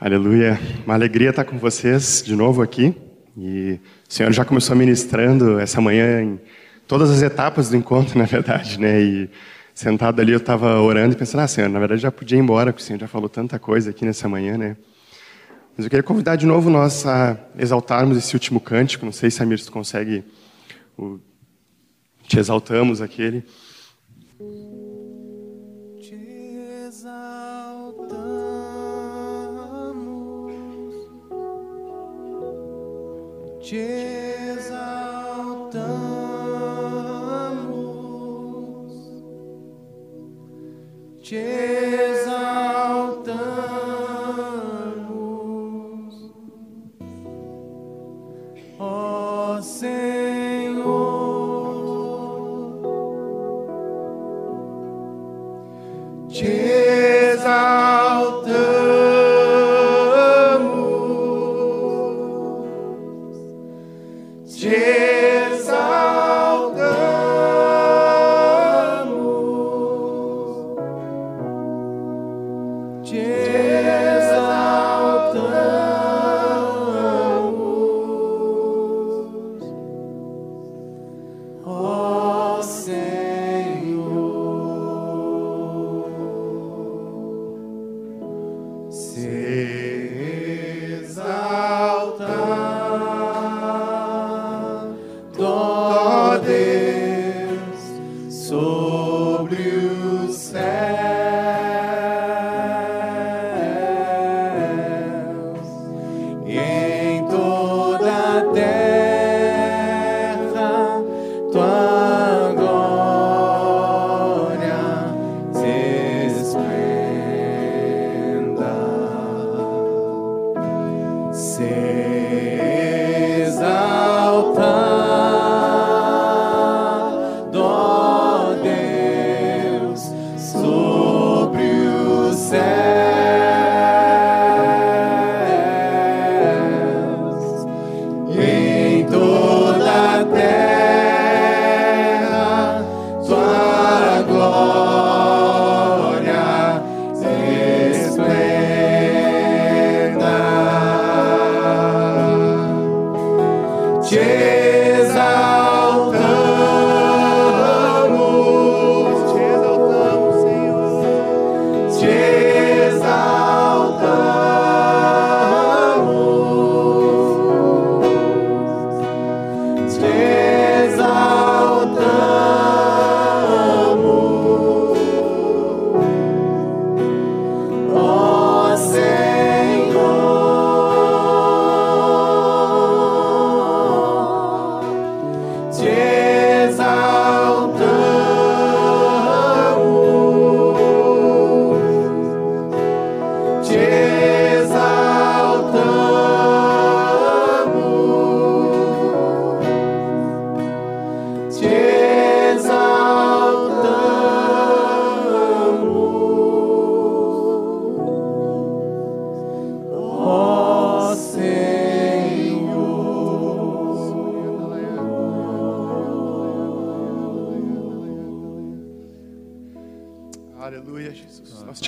Aleluia. 0.00 0.60
Uma 0.86 0.94
alegria 0.94 1.30
estar 1.30 1.42
com 1.42 1.58
vocês 1.58 2.22
de 2.24 2.36
novo 2.36 2.62
aqui. 2.62 2.94
E 3.36 3.80
o 4.08 4.12
Senhor 4.14 4.32
já 4.32 4.44
começou 4.44 4.76
ministrando 4.76 5.58
essa 5.58 5.80
manhã 5.80 6.22
em 6.22 6.40
todas 6.86 7.10
as 7.10 7.20
etapas 7.20 7.68
do 7.68 7.76
encontro, 7.76 8.14
na 8.16 8.24
verdade, 8.24 8.78
né? 8.78 9.02
E 9.02 9.28
sentado 9.74 10.20
ali 10.20 10.30
eu 10.30 10.38
estava 10.38 10.80
orando 10.80 11.14
e 11.14 11.18
pensando, 11.18 11.40
ah, 11.40 11.48
Senhor, 11.48 11.68
na 11.68 11.80
verdade 11.80 12.00
já 12.00 12.12
podia 12.12 12.38
ir 12.38 12.40
embora, 12.40 12.72
porque 12.72 12.84
o 12.84 12.86
Senhor 12.86 13.00
já 13.00 13.08
falou 13.08 13.28
tanta 13.28 13.58
coisa 13.58 13.90
aqui 13.90 14.04
nessa 14.04 14.28
manhã, 14.28 14.56
né? 14.56 14.76
Mas 15.76 15.84
eu 15.84 15.90
queria 15.90 16.04
convidar 16.04 16.36
de 16.36 16.46
novo 16.46 16.70
nós 16.70 17.04
a 17.04 17.36
exaltarmos 17.58 18.16
esse 18.16 18.34
último 18.34 18.60
cântico. 18.60 19.04
Não 19.04 19.12
sei 19.12 19.32
se 19.32 19.42
a 19.42 19.46
Mir 19.46 19.60
consegue. 19.68 20.22
O... 20.96 21.18
Te 22.28 22.38
exaltamos 22.38 23.00
aquele. 23.00 23.44
Te 33.60 34.52
exaltamos, 34.54 35.78
te 41.28 42.12
exaltamos, 42.12 42.17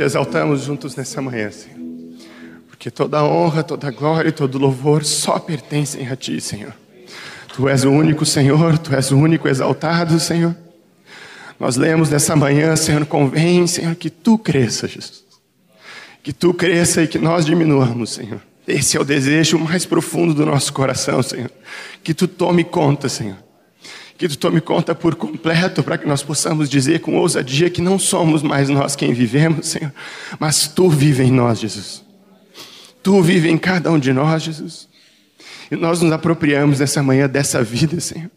te 0.01 0.05
exaltamos 0.05 0.63
juntos 0.63 0.97
nessa 0.97 1.21
manhã, 1.21 1.51
Senhor. 1.51 1.79
Porque 2.69 2.91
toda 2.91 3.23
honra, 3.23 3.63
toda 3.63 3.91
glória 3.91 4.31
e 4.31 4.33
todo 4.33 4.57
louvor 4.57 5.05
só 5.05 5.39
pertencem 5.39 6.09
a 6.09 6.17
Ti, 6.17 6.41
Senhor. 6.41 6.73
Tu 7.55 7.69
és 7.69 7.85
o 7.85 7.91
único 7.91 8.25
Senhor, 8.25 8.79
Tu 8.79 8.95
és 8.95 9.11
o 9.11 9.19
único 9.19 9.47
exaltado, 9.47 10.19
Senhor. 10.19 10.57
Nós 11.59 11.77
lemos 11.77 12.09
nessa 12.09 12.35
manhã, 12.35 12.75
Senhor, 12.77 13.05
convém, 13.05 13.67
Senhor, 13.67 13.95
que 13.95 14.09
Tu 14.09 14.39
cresça, 14.39 14.89
Jesus. 14.89 15.23
Que 16.23 16.33
Tu 16.33 16.55
cresça 16.55 17.03
e 17.03 17.07
que 17.07 17.19
nós 17.19 17.45
diminuamos, 17.45 18.15
Senhor. 18.15 18.41
Esse 18.67 18.97
é 18.97 19.01
o 19.01 19.05
desejo 19.05 19.59
mais 19.59 19.85
profundo 19.85 20.33
do 20.33 20.47
nosso 20.47 20.73
coração, 20.73 21.23
Senhor. 21.23 21.51
Que 22.03 22.15
Tu 22.15 22.27
tome 22.27 22.65
conta, 22.65 23.07
Senhor. 23.07 23.37
Que 24.21 24.29
Tu 24.29 24.37
tome 24.37 24.61
conta 24.61 24.95
por 24.95 25.15
completo 25.15 25.83
para 25.83 25.97
que 25.97 26.07
nós 26.07 26.23
possamos 26.23 26.69
dizer 26.69 27.01
com 27.01 27.17
ousadia 27.17 27.71
que 27.71 27.81
não 27.81 27.99
somos 27.99 28.43
mais 28.43 28.69
nós 28.69 28.95
quem 28.95 29.15
vivemos, 29.15 29.69
Senhor, 29.69 29.95
mas 30.39 30.69
Tu 30.69 30.91
vive 30.91 31.23
em 31.23 31.31
nós, 31.31 31.59
Jesus. 31.59 32.05
Tu 33.03 33.23
vive 33.23 33.49
em 33.49 33.57
cada 33.57 33.91
um 33.91 33.99
de 33.99 34.13
nós, 34.13 34.43
Jesus. 34.43 34.91
E 35.71 35.75
nós 35.75 36.03
nos 36.03 36.13
apropriamos 36.13 36.81
nessa 36.81 37.03
manhã 37.03 37.27
dessa 37.27 37.63
vida, 37.63 37.99
Senhor. 37.99 38.31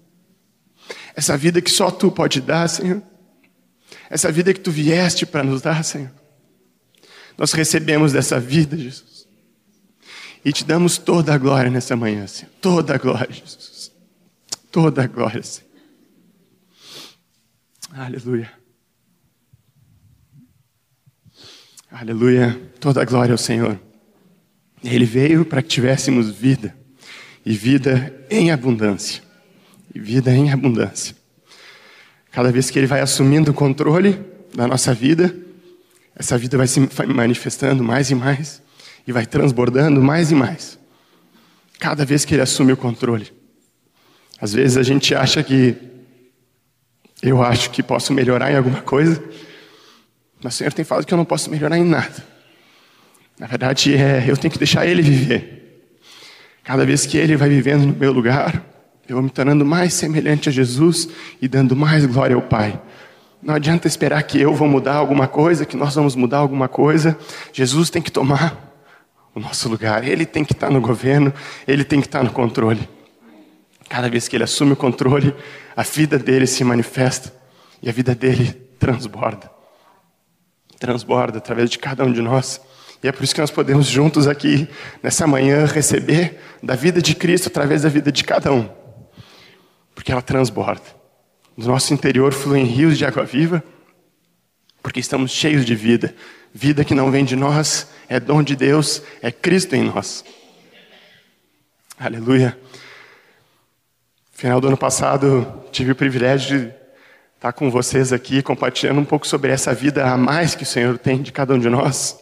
Essa 1.18 1.36
vida 1.36 1.62
que 1.62 1.70
só 1.70 1.92
Tu 1.92 2.10
pode 2.10 2.40
dar, 2.40 2.66
Senhor. 2.70 3.04
Essa 4.10 4.32
vida 4.32 4.54
que 4.54 4.62
Tu 4.62 4.72
vieste 4.72 5.26
para 5.26 5.44
nos 5.44 5.62
dar, 5.62 5.84
Senhor. 5.84 6.12
Nós 7.38 7.52
recebemos 7.52 8.14
dessa 8.14 8.40
vida, 8.40 8.78
Jesus. 8.78 9.28
E 10.46 10.54
te 10.54 10.64
damos 10.64 10.98
toda 10.98 11.34
a 11.34 11.38
glória 11.38 11.70
nessa 11.70 11.94
manhã, 11.98 12.26
Senhor. 12.26 12.54
Toda 12.62 12.96
a 12.96 12.98
glória, 12.98 13.34
Jesus. 13.34 13.92
Toda 14.72 15.04
a 15.04 15.08
glória, 15.08 15.44
Senhor. 15.44 15.73
Aleluia. 17.96 18.52
Aleluia. 21.92 22.60
Toda 22.80 23.04
a 23.04 23.06
glória 23.06 23.34
ao 23.34 23.38
Senhor. 23.38 23.80
Ele 24.84 25.06
veio 25.06 25.46
para 25.46 25.62
que 25.62 25.68
tivéssemos 25.68 26.32
vida, 26.32 26.76
e 27.46 27.54
vida 27.54 28.26
em 28.32 28.50
abundância. 28.50 29.22
E 29.94 30.00
vida 30.00 30.32
em 30.32 30.52
abundância. 30.52 31.16
Cada 32.32 32.52
vez 32.52 32.72
que 32.72 32.80
Ele 32.80 32.88
vai 32.88 33.00
assumindo 33.00 33.52
o 33.52 33.54
controle 33.54 34.20
da 34.56 34.68
nossa 34.68 34.92
vida, 34.92 35.36
essa 36.16 36.36
vida 36.36 36.58
vai 36.58 36.66
se 36.66 36.80
manifestando 37.08 37.84
mais 37.84 38.10
e 38.10 38.16
mais, 38.16 38.60
e 39.06 39.12
vai 39.12 39.28
transbordando 39.28 40.02
mais 40.02 40.32
e 40.32 40.36
mais. 40.36 40.80
Cada 41.78 42.04
vez 42.04 42.26
que 42.26 42.34
ele 42.34 42.42
assume 42.42 42.74
o 42.74 42.78
controle. 42.78 43.32
Às 44.42 44.52
vezes 44.52 44.78
a 44.78 44.84
gente 44.84 45.14
acha 45.14 45.44
que 45.44 45.93
eu 47.24 47.42
acho 47.42 47.72
que 47.72 47.82
posso 47.82 48.14
melhorar 48.14 48.52
em 48.52 48.58
alguma 48.58 48.82
coisa, 48.82 49.24
mas 50.44 50.56
o 50.56 50.58
Senhor 50.58 50.74
tem 50.74 50.84
falado 50.84 51.06
que 51.06 51.14
eu 51.14 51.18
não 51.18 51.24
posso 51.24 51.50
melhorar 51.50 51.78
em 51.78 51.86
nada. 51.86 52.34
Na 53.40 53.48
verdade, 53.48 53.96
é, 53.96 54.26
eu 54.28 54.36
tenho 54.36 54.52
que 54.52 54.60
deixar 54.60 54.86
Ele 54.86 55.02
viver. 55.02 55.88
Cada 56.66 56.86
vez 56.86 57.06
que 57.06 57.18
Ele 57.18 57.38
vai 57.38 57.48
vivendo 57.48 57.86
no 57.86 57.96
meu 57.96 58.12
lugar, 58.12 58.62
eu 59.08 59.16
vou 59.16 59.24
me 59.24 59.30
tornando 59.30 59.66
mais 59.66 59.94
semelhante 59.94 60.50
a 60.50 60.52
Jesus 60.52 61.08
e 61.42 61.48
dando 61.48 61.78
mais 61.78 62.06
glória 62.06 62.36
ao 62.36 62.42
Pai. 62.42 62.80
Não 63.42 63.56
adianta 63.56 63.88
esperar 63.88 64.22
que 64.24 64.40
eu 64.40 64.54
vou 64.54 64.68
mudar 64.68 64.96
alguma 64.96 65.28
coisa, 65.28 65.66
que 65.66 65.78
nós 65.78 65.96
vamos 65.96 66.16
mudar 66.16 66.40
alguma 66.40 66.68
coisa. 66.68 67.18
Jesus 67.54 67.90
tem 67.90 68.02
que 68.02 68.12
tomar 68.12 68.58
o 69.34 69.40
nosso 69.40 69.70
lugar. 69.70 70.06
Ele 70.06 70.26
tem 70.26 70.44
que 70.44 70.54
estar 70.54 70.70
no 70.70 70.82
governo, 70.82 71.34
ele 71.66 71.86
tem 71.86 72.02
que 72.02 72.08
estar 72.08 72.22
no 72.22 72.32
controle. 72.32 72.88
Cada 73.94 74.10
vez 74.10 74.28
que 74.28 74.36
ele 74.36 74.44
assume 74.44 74.72
o 74.72 74.76
controle, 74.76 75.36
a 75.76 75.84
vida 75.84 76.18
dele 76.18 76.48
se 76.48 76.64
manifesta 76.64 77.32
e 77.80 77.88
a 77.88 77.92
vida 77.92 78.16
dele 78.16 78.52
transborda. 78.80 79.52
Transborda 80.80 81.38
através 81.38 81.70
de 81.70 81.78
cada 81.78 82.04
um 82.04 82.12
de 82.12 82.20
nós. 82.20 82.60
E 83.04 83.08
é 83.08 83.12
por 83.12 83.24
isso 83.24 83.36
que 83.36 83.42
nós 83.42 83.52
podemos 83.52 83.86
juntos 83.86 84.28
aqui, 84.28 84.68
nessa 85.04 85.28
manhã, 85.28 85.68
receber 85.68 86.40
da 86.64 86.74
vida 86.74 87.04
de 87.04 87.14
Cristo 87.14 87.50
através 87.50 87.84
da 87.84 87.90
vida 87.90 88.12
de 88.12 88.24
cada 88.24 88.52
um. 88.52 88.68
Porque 89.94 90.12
ela 90.12 90.24
transborda. 90.24 90.82
Do 91.56 91.68
nosso 91.68 91.94
interior 91.94 92.34
fluem 92.34 92.66
rios 92.66 92.98
de 92.98 93.06
água 93.06 93.24
viva, 93.24 93.64
porque 94.82 95.00
estamos 95.00 95.30
cheios 95.30 95.64
de 95.64 95.76
vida. 95.76 96.16
Vida 96.52 96.84
que 96.84 96.96
não 96.96 97.12
vem 97.12 97.24
de 97.24 97.36
nós, 97.36 97.88
é 98.10 98.20
dom 98.20 98.42
de 98.42 98.56
Deus, 98.56 99.04
é 99.22 99.32
Cristo 99.32 99.76
em 99.76 99.84
nós. 99.84 100.26
Aleluia. 102.00 102.58
Final 104.44 104.60
do 104.60 104.68
ano 104.68 104.76
passado, 104.76 105.48
tive 105.72 105.94
o 105.94 105.96
privilégio 105.96 106.60
de 106.60 106.74
estar 107.34 107.54
com 107.54 107.72
vocês 107.72 108.12
aqui, 108.12 108.42
compartilhando 108.44 109.00
um 109.00 109.06
pouco 109.06 109.26
sobre 109.26 109.50
essa 109.50 109.74
vida 109.74 110.04
a 110.04 110.18
mais 110.18 110.54
que 110.54 110.64
o 110.64 110.66
Senhor 110.66 110.98
tem 110.98 111.22
de 111.22 111.32
cada 111.32 111.54
um 111.54 111.58
de 111.58 111.70
nós 111.70 112.22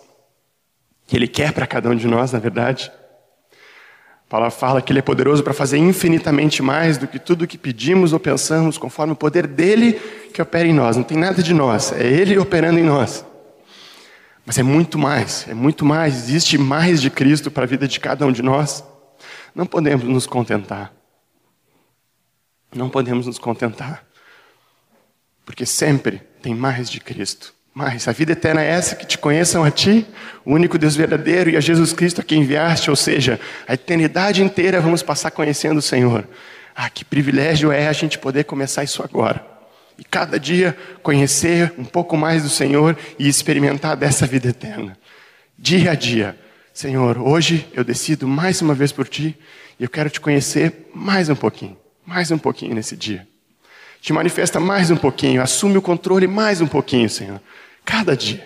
que 1.07 1.17
Ele 1.17 1.27
quer 1.27 1.51
para 1.51 1.65
cada 1.65 1.89
um 1.89 1.95
de 1.95 2.05
nós, 2.05 2.31
na 2.31 2.37
verdade. 2.37 2.91
A 3.51 4.29
palavra 4.29 4.51
fala 4.51 4.83
que 4.83 4.91
Ele 4.91 4.99
é 4.99 5.01
poderoso 5.01 5.41
para 5.41 5.51
fazer 5.51 5.79
infinitamente 5.79 6.61
mais 6.61 6.95
do 6.95 7.07
que 7.07 7.17
tudo 7.17 7.47
que 7.47 7.57
pedimos 7.57 8.13
ou 8.13 8.19
pensamos, 8.19 8.77
conforme 8.77 9.13
o 9.13 9.15
poder 9.15 9.47
dele 9.47 9.93
que 10.31 10.43
opera 10.43 10.67
em 10.67 10.73
nós. 10.75 10.95
Não 10.97 11.03
tem 11.03 11.17
nada 11.17 11.41
de 11.41 11.55
nós, 11.55 11.91
é 11.91 12.05
Ele 12.05 12.37
operando 12.37 12.77
em 12.77 12.83
nós. 12.83 13.25
Mas 14.45 14.59
é 14.59 14.63
muito 14.63 14.99
mais, 14.99 15.47
é 15.49 15.55
muito 15.55 15.83
mais. 15.83 16.13
Existe 16.13 16.55
mais 16.55 17.01
de 17.01 17.09
Cristo 17.09 17.49
para 17.49 17.63
a 17.63 17.67
vida 17.67 17.87
de 17.87 17.99
cada 17.99 18.27
um 18.27 18.31
de 18.31 18.43
nós. 18.43 18.83
Não 19.55 19.65
podemos 19.65 20.03
nos 20.03 20.27
contentar. 20.27 21.00
Não 22.73 22.89
podemos 22.89 23.27
nos 23.27 23.37
contentar. 23.37 24.05
Porque 25.45 25.65
sempre 25.65 26.21
tem 26.41 26.55
mais 26.55 26.89
de 26.89 26.99
Cristo. 26.99 27.53
Mas 27.73 28.07
a 28.07 28.11
vida 28.11 28.33
eterna 28.33 28.61
é 28.61 28.67
essa, 28.67 28.95
que 28.95 29.05
te 29.05 29.17
conheçam 29.17 29.63
a 29.63 29.71
Ti, 29.71 30.05
o 30.43 30.53
único 30.53 30.77
Deus 30.77 30.95
verdadeiro, 30.95 31.49
e 31.49 31.57
a 31.57 31.61
Jesus 31.61 31.93
Cristo 31.93 32.19
a 32.19 32.23
quem 32.23 32.41
enviaste, 32.41 32.89
ou 32.89 32.95
seja, 32.95 33.39
a 33.65 33.73
eternidade 33.73 34.43
inteira 34.43 34.81
vamos 34.81 35.01
passar 35.01 35.31
conhecendo 35.31 35.77
o 35.77 35.81
Senhor. 35.81 36.27
Ah, 36.75 36.89
que 36.89 37.05
privilégio 37.05 37.71
é 37.71 37.87
a 37.87 37.93
gente 37.93 38.17
poder 38.17 38.43
começar 38.43 38.83
isso 38.83 39.01
agora. 39.01 39.45
E 39.97 40.03
cada 40.03 40.39
dia 40.39 40.77
conhecer 41.01 41.73
um 41.77 41.85
pouco 41.85 42.17
mais 42.17 42.43
do 42.43 42.49
Senhor 42.49 42.97
e 43.17 43.27
experimentar 43.27 43.95
dessa 43.95 44.25
vida 44.25 44.49
eterna. 44.49 44.97
Dia 45.57 45.91
a 45.91 45.95
dia. 45.95 46.37
Senhor, 46.73 47.17
hoje 47.17 47.67
eu 47.73 47.83
decido 47.83 48.27
mais 48.27 48.61
uma 48.61 48.73
vez 48.73 48.91
por 48.91 49.07
Ti, 49.07 49.37
e 49.79 49.83
eu 49.83 49.89
quero 49.89 50.09
te 50.09 50.19
conhecer 50.19 50.89
mais 50.93 51.29
um 51.29 51.35
pouquinho, 51.35 51.77
mais 52.11 52.29
um 52.29 52.37
pouquinho 52.37 52.75
nesse 52.75 52.97
dia. 52.97 53.25
Te 54.01 54.11
manifesta 54.11 54.59
mais 54.59 54.91
um 54.91 54.97
pouquinho, 54.97 55.41
assume 55.41 55.77
o 55.77 55.81
controle 55.81 56.27
mais 56.27 56.59
um 56.59 56.67
pouquinho, 56.67 57.09
Senhor. 57.09 57.41
Cada 57.85 58.17
dia. 58.17 58.45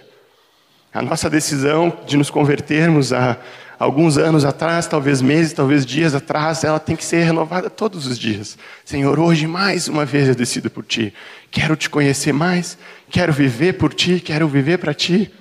A 0.93 1.01
nossa 1.01 1.31
decisão 1.31 1.91
de 2.05 2.15
nos 2.15 2.29
convertermos 2.29 3.11
há 3.11 3.39
alguns 3.79 4.19
anos 4.19 4.45
atrás, 4.45 4.85
talvez 4.85 5.19
meses, 5.19 5.51
talvez 5.51 5.83
dias 5.83 6.13
atrás, 6.13 6.63
ela 6.63 6.79
tem 6.79 6.95
que 6.95 7.03
ser 7.03 7.23
renovada 7.23 7.67
todos 7.67 8.05
os 8.05 8.19
dias. 8.19 8.55
Senhor, 8.85 9.19
hoje 9.19 9.47
mais 9.47 9.87
uma 9.87 10.05
vez 10.05 10.27
eu 10.27 10.35
decido 10.35 10.69
por 10.69 10.85
Ti. 10.85 11.11
Quero 11.49 11.75
te 11.75 11.89
conhecer 11.89 12.33
mais, 12.33 12.77
quero 13.09 13.33
viver 13.33 13.79
por 13.79 13.95
Ti, 13.95 14.19
quero 14.19 14.47
viver 14.47 14.77
para 14.77 14.93
Ti. 14.93 15.33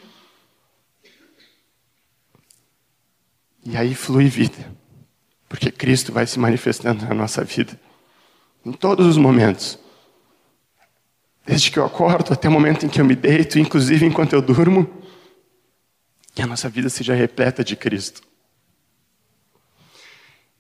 E 3.67 3.77
aí 3.77 3.95
flui 3.95 4.29
vida, 4.29 4.73
porque 5.47 5.71
Cristo 5.71 6.11
vai 6.11 6.27
se 6.27 6.39
manifestando 6.39 7.05
na 7.05 7.15
nossa 7.15 7.45
vida, 7.45 7.79
em 8.65 8.73
todos 8.73 9.07
os 9.07 9.17
momentos. 9.17 9.79
Desde 11.47 11.71
que 11.71 11.79
eu 11.79 11.85
acordo 11.85 12.33
até 12.33 12.49
o 12.49 12.53
momento 12.53 12.87
em 12.87 12.89
que 12.89 13.01
eu 13.01 13.05
me 13.05 13.15
deito, 13.15 13.59
inclusive 13.59 14.07
enquanto 14.07 14.33
eu 14.33 14.41
durmo, 14.41 14.89
que 16.35 16.43
a 16.43 16.47
nossa 16.47 16.69
vida 16.69 16.89
seja 16.89 17.15
repleta 17.15 17.63
de 17.63 17.77
Cristo. 17.77 18.23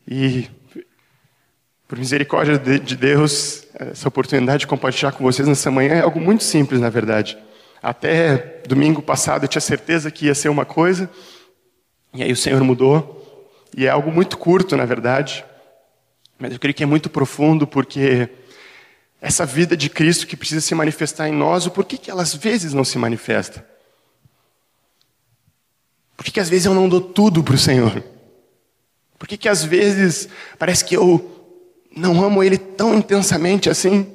E, 0.06 0.50
por 1.88 1.98
misericórdia 1.98 2.58
de 2.58 2.96
Deus, 2.96 3.66
essa 3.74 4.06
oportunidade 4.06 4.60
de 4.60 4.66
compartilhar 4.66 5.12
com 5.12 5.24
vocês 5.24 5.48
nessa 5.48 5.70
manhã 5.70 5.94
é 5.94 6.00
algo 6.02 6.20
muito 6.20 6.44
simples, 6.44 6.80
na 6.80 6.90
verdade. 6.90 7.38
Até 7.82 8.62
domingo 8.68 9.00
passado 9.02 9.44
eu 9.44 9.48
tinha 9.48 9.60
certeza 9.60 10.10
que 10.10 10.26
ia 10.26 10.34
ser 10.34 10.50
uma 10.50 10.66
coisa, 10.66 11.10
e 12.12 12.22
aí 12.22 12.30
o 12.30 12.36
Senhor 12.36 12.62
mudou, 12.62 13.50
e 13.76 13.86
é 13.86 13.88
algo 13.88 14.12
muito 14.12 14.36
curto, 14.36 14.76
na 14.76 14.84
verdade, 14.84 15.44
mas 16.38 16.52
eu 16.52 16.58
creio 16.58 16.74
que 16.74 16.82
é 16.82 16.86
muito 16.86 17.08
profundo, 17.08 17.66
porque 17.66 18.28
essa 19.20 19.46
vida 19.46 19.76
de 19.76 19.88
Cristo 19.88 20.26
que 20.26 20.36
precisa 20.36 20.60
se 20.60 20.74
manifestar 20.74 21.28
em 21.28 21.32
nós, 21.32 21.66
o 21.66 21.70
porquê 21.70 21.96
que 21.96 22.10
ela 22.10 22.22
às 22.22 22.34
vezes 22.34 22.74
não 22.74 22.84
se 22.84 22.98
manifesta? 22.98 23.66
Por 26.16 26.24
que, 26.24 26.32
que 26.32 26.40
às 26.40 26.48
vezes 26.48 26.66
eu 26.66 26.74
não 26.74 26.88
dou 26.88 27.00
tudo 27.00 27.42
para 27.42 27.54
o 27.54 27.58
Senhor? 27.58 28.04
Por 29.18 29.26
que, 29.26 29.36
que 29.36 29.48
às 29.48 29.64
vezes 29.64 30.28
parece 30.58 30.84
que 30.84 30.96
eu 30.96 31.30
não 31.96 32.22
amo 32.22 32.42
Ele 32.42 32.58
tão 32.58 32.94
intensamente 32.94 33.70
assim? 33.70 34.06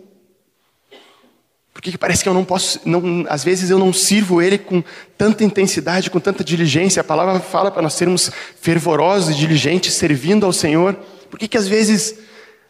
Por 1.73 1.81
que, 1.81 1.91
que 1.91 1.97
parece 1.97 2.23
que 2.23 2.29
eu 2.29 2.33
não 2.33 2.43
posso, 2.43 2.81
não, 2.83 3.25
às 3.29 3.43
vezes 3.43 3.69
eu 3.69 3.79
não 3.79 3.93
sirvo 3.93 4.41
Ele 4.41 4.57
com 4.57 4.83
tanta 5.17 5.43
intensidade, 5.43 6.09
com 6.09 6.19
tanta 6.19 6.43
diligência? 6.43 6.99
A 6.99 7.03
palavra 7.03 7.39
fala 7.39 7.71
para 7.71 7.81
nós 7.81 7.93
sermos 7.93 8.29
fervorosos 8.59 9.33
e 9.33 9.37
diligentes 9.37 9.93
servindo 9.93 10.45
ao 10.45 10.51
Senhor. 10.51 10.99
Por 11.29 11.39
que, 11.39 11.47
que 11.47 11.57
às 11.57 11.67
vezes 11.67 12.17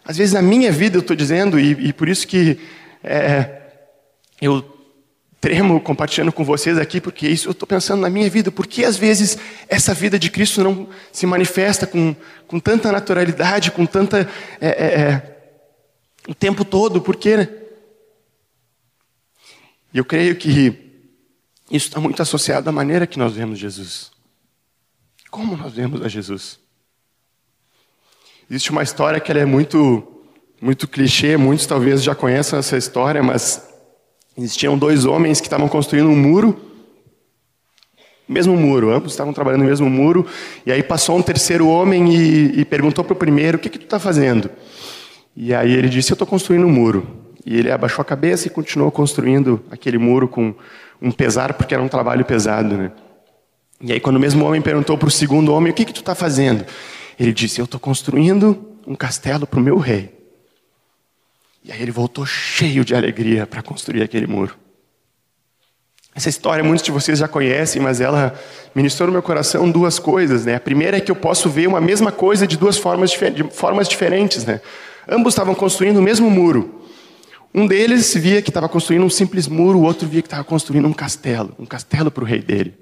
às 0.04 0.18
vezes 0.18 0.34
na 0.34 0.42
minha 0.42 0.72
vida 0.72 0.98
eu 0.98 1.02
estou 1.02 1.16
dizendo, 1.16 1.60
e, 1.60 1.90
e, 1.90 1.94
por 1.94 2.10
isso 2.10 2.28
que 2.28 2.58
é, 3.04 3.62
eu 4.42 4.64
tremo 5.40 5.80
compartilhando 5.80 6.32
com 6.32 6.44
vocês 6.44 6.78
aqui, 6.78 7.00
porque 7.00 7.28
isso 7.28 7.48
eu 7.48 7.52
estou 7.52 7.68
pensando 7.68 8.02
na 8.02 8.10
minha 8.10 8.30
vida. 8.30 8.52
Por 8.52 8.68
que 8.68 8.84
às 8.84 8.98
vezes 8.98 9.38
essa 9.68 9.94
vida 9.94 10.18
de 10.18 10.30
Cristo 10.30 10.64
não 10.64 10.90
se 11.12 11.26
manifesta 11.26 11.86
com, 11.86 12.16
com 12.48 12.60
tanta 12.60 12.92
naturalidade, 12.92 13.72
com 13.72 13.86
tanta. 13.86 14.28
É, 14.60 14.68
é, 14.68 15.02
é 15.02 15.40
o 16.28 16.34
tempo 16.34 16.66
todo? 16.66 17.02
Por 17.02 17.16
quê? 17.16 17.38
Né? 17.38 17.50
E 19.94 19.98
eu 19.98 20.06
creio 20.06 20.36
que 20.36 20.90
isso 21.72 21.88
está 21.88 22.00
muito 22.00 22.22
associado 22.22 22.70
à 22.70 22.72
maneira 22.72 23.08
que 23.08 23.20
nós 23.20 23.34
vemos 23.34 23.60
Jesus. 23.60 24.12
Como 25.30 25.56
nós 25.56 25.74
vemos 25.74 26.02
a 26.02 26.08
Jesus? 26.08 26.60
Existe 28.50 28.72
uma 28.72 28.82
história 28.82 29.20
que 29.20 29.32
é 29.32 29.46
muito, 29.46 30.02
muito 30.60 30.88
clichê, 30.88 31.38
muitos 31.38 31.68
talvez 31.68 32.02
já 32.02 32.16
conheçam 32.16 32.58
essa 32.58 32.76
história, 32.76 33.22
mas 33.22 33.64
existiam 34.36 34.76
dois 34.76 35.06
homens 35.06 35.40
que 35.40 35.46
estavam 35.46 35.68
construindo 35.68 36.10
um 36.10 36.16
muro, 36.16 36.60
mesmo 38.28 38.58
muro, 38.58 38.92
ambos 38.92 39.12
estavam 39.12 39.34
trabalhando 39.34 39.62
no 39.62 39.68
mesmo 39.68 39.88
muro, 39.88 40.26
e 40.66 40.72
aí 40.72 40.82
passou 40.82 41.16
um 41.16 41.22
terceiro 41.22 41.68
homem 41.68 42.12
e, 42.12 42.62
e 42.62 42.66
perguntou 42.66 43.04
para 43.04 43.14
o 43.14 43.16
primeiro, 43.16 43.58
o 43.58 43.62
que, 43.62 43.70
que 43.70 43.78
tu 43.78 43.86
está 43.86 44.00
fazendo? 44.00 44.50
E 45.36 45.54
aí 45.54 45.72
ele 45.72 45.88
disse, 45.88 46.12
eu 46.12 46.16
estou 46.16 46.28
construindo 46.28 46.66
um 46.66 46.72
muro. 46.72 47.08
E 47.46 47.56
ele 47.56 47.72
abaixou 47.72 48.02
a 48.02 48.06
cabeça 48.06 48.48
e 48.48 48.50
continuou 48.50 48.92
construindo 48.92 49.64
aquele 49.70 49.98
muro 50.00 50.28
com 50.28 50.56
um 51.00 51.12
pesar, 51.12 51.54
porque 51.54 51.74
era 51.74 51.82
um 51.84 51.88
trabalho 51.88 52.26
pesado. 52.26 52.76
Né? 52.76 52.92
E 53.80 53.94
aí 53.94 54.00
quando 54.00 54.16
o 54.16 54.20
mesmo 54.20 54.44
homem 54.44 54.60
perguntou 54.60 54.98
para 54.98 55.08
o 55.08 55.12
segundo 55.12 55.54
homem, 55.54 55.72
o 55.72 55.76
que, 55.76 55.86
que 55.86 55.94
tu 55.94 56.02
está 56.02 56.16
fazendo? 56.16 56.66
Ele 57.20 57.34
disse: 57.34 57.60
Eu 57.60 57.66
estou 57.66 57.80
construindo 57.80 58.78
um 58.88 58.96
castelo 58.96 59.46
para 59.46 59.60
o 59.60 59.64
meu 59.64 59.78
rei. 59.78 60.18
E 61.64 61.72
aí 61.72 61.82
ele 61.82 61.92
voltou 61.92 62.26
cheio 62.26 62.86
de 62.86 62.96
alegria 62.96 63.46
para 63.46 63.62
construir 63.62 64.02
aquele 64.02 64.26
muro. 64.26 64.56
Essa 66.16 66.30
história 66.30 66.64
muitos 66.64 66.84
de 66.84 66.92
vocês 66.92 67.20
já 67.20 67.28
conhecem, 67.28 67.82
mas 67.82 68.02
ela 68.02 68.38
ministrou 68.74 69.08
no 69.08 69.14
meu 69.14 69.22
coração 69.22 69.70
duas 69.70 70.00
coisas. 70.00 70.46
Né? 70.46 70.56
A 70.56 70.60
primeira 70.60 70.98
é 70.98 71.00
que 71.00 71.12
eu 71.12 71.16
posso 71.16 71.50
ver 71.50 71.68
uma 71.68 71.80
mesma 71.80 72.12
coisa 72.12 72.48
de 72.48 72.58
duas 72.58 72.78
formas, 72.78 73.12
de 73.12 73.44
formas 73.52 73.88
diferentes. 73.88 74.46
Né? 74.46 74.62
Ambos 75.08 75.34
estavam 75.34 75.54
construindo 75.54 75.98
o 75.98 76.02
mesmo 76.02 76.30
muro. 76.30 76.84
Um 77.54 77.68
deles 77.68 78.14
via 78.16 78.42
que 78.42 78.50
estava 78.50 78.70
construindo 78.70 79.04
um 79.04 79.10
simples 79.10 79.48
muro, 79.48 79.80
o 79.80 79.84
outro 79.84 80.08
via 80.08 80.22
que 80.22 80.28
estava 80.28 80.44
construindo 80.44 80.88
um 80.88 80.94
castelo 80.94 81.56
um 81.60 81.66
castelo 81.66 82.12
para 82.12 82.24
o 82.24 82.28
rei 82.28 82.42
dele. 82.42 82.74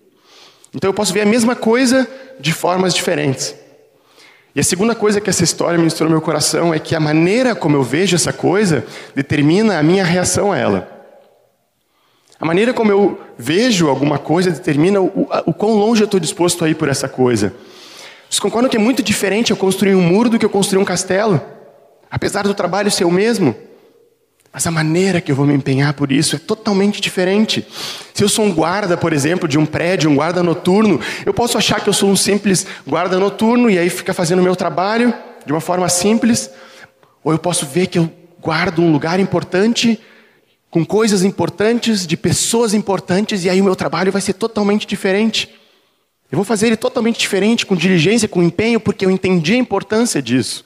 Então 0.73 0.89
eu 0.89 0.93
posso 0.93 1.13
ver 1.13 1.21
a 1.21 1.25
mesma 1.25 1.55
coisa 1.55 2.09
de 2.39 2.51
formas 2.51 2.93
diferentes. 2.93 3.55
E 4.57 4.59
a 4.59 4.63
segunda 4.63 4.95
coisa 4.95 5.21
que 5.21 5.29
essa 5.29 5.43
história 5.43 5.77
ministrou 5.77 6.09
no 6.09 6.15
meu 6.15 6.21
coração 6.21 6.73
é 6.73 6.79
que 6.79 6.95
a 6.95 6.99
maneira 6.99 7.53
como 7.53 7.77
eu 7.77 7.83
vejo 7.83 8.15
essa 8.15 8.33
coisa 8.33 8.83
determina 9.13 9.77
a 9.77 9.83
minha 9.83 10.03
reação 10.03 10.51
a 10.51 10.57
ela. 10.57 10.89
A 12.39 12.43
maneira 12.43 12.73
como 12.73 12.91
eu 12.91 13.21
vejo 13.37 13.87
alguma 13.87 14.17
coisa 14.17 14.49
determina 14.49 14.99
o, 14.99 15.29
o 15.45 15.53
quão 15.53 15.75
longe 15.75 16.01
eu 16.01 16.05
estou 16.05 16.19
disposto 16.19 16.65
a 16.65 16.69
ir 16.69 16.73
por 16.73 16.89
essa 16.89 17.07
coisa. 17.07 17.53
Vocês 18.27 18.39
concordam 18.39 18.67
que 18.67 18.77
é 18.77 18.79
muito 18.79 19.03
diferente 19.03 19.51
eu 19.51 19.57
construir 19.57 19.93
um 19.93 20.01
muro 20.01 20.27
do 20.27 20.39
que 20.39 20.45
eu 20.45 20.49
construir 20.49 20.81
um 20.81 20.85
castelo? 20.85 21.39
Apesar 22.09 22.41
do 22.41 22.55
trabalho 22.55 22.89
ser 22.89 23.05
o 23.05 23.11
mesmo? 23.11 23.55
Mas 24.57 24.65
a 24.65 24.71
maneira 24.71 25.21
que 25.21 25.31
eu 25.31 25.35
vou 25.35 25.45
me 25.45 25.53
empenhar 25.53 25.93
por 25.93 26.11
isso 26.11 26.35
é 26.35 26.39
totalmente 26.39 26.99
diferente. 26.99 27.63
Se 28.11 28.23
eu 28.23 28.27
sou 28.27 28.43
um 28.43 28.51
guarda, 28.51 28.97
por 28.97 29.13
exemplo, 29.13 29.47
de 29.47 29.55
um 29.55 29.67
prédio, 29.67 30.09
um 30.09 30.15
guarda 30.15 30.41
noturno, 30.41 30.99
eu 31.23 31.31
posso 31.31 31.59
achar 31.59 31.79
que 31.79 31.87
eu 31.87 31.93
sou 31.93 32.09
um 32.09 32.15
simples 32.15 32.65
guarda 32.87 33.19
noturno 33.19 33.69
e 33.69 33.77
aí 33.77 33.87
fica 33.87 34.15
fazendo 34.15 34.39
o 34.39 34.41
meu 34.41 34.55
trabalho 34.55 35.13
de 35.45 35.53
uma 35.53 35.61
forma 35.61 35.87
simples, 35.89 36.49
ou 37.23 37.31
eu 37.31 37.37
posso 37.37 37.67
ver 37.67 37.85
que 37.85 37.99
eu 37.99 38.11
guardo 38.41 38.81
um 38.81 38.91
lugar 38.91 39.19
importante, 39.19 39.99
com 40.71 40.83
coisas 40.83 41.23
importantes, 41.23 42.07
de 42.07 42.17
pessoas 42.17 42.73
importantes, 42.73 43.45
e 43.45 43.51
aí 43.51 43.61
o 43.61 43.63
meu 43.63 43.75
trabalho 43.75 44.11
vai 44.11 44.21
ser 44.21 44.33
totalmente 44.33 44.87
diferente. 44.87 45.49
Eu 46.31 46.35
vou 46.35 46.43
fazer 46.43 46.65
ele 46.65 46.77
totalmente 46.77 47.19
diferente, 47.19 47.63
com 47.63 47.75
diligência, 47.75 48.27
com 48.27 48.41
empenho, 48.41 48.79
porque 48.79 49.05
eu 49.05 49.11
entendi 49.11 49.53
a 49.53 49.57
importância 49.57 50.19
disso. 50.19 50.65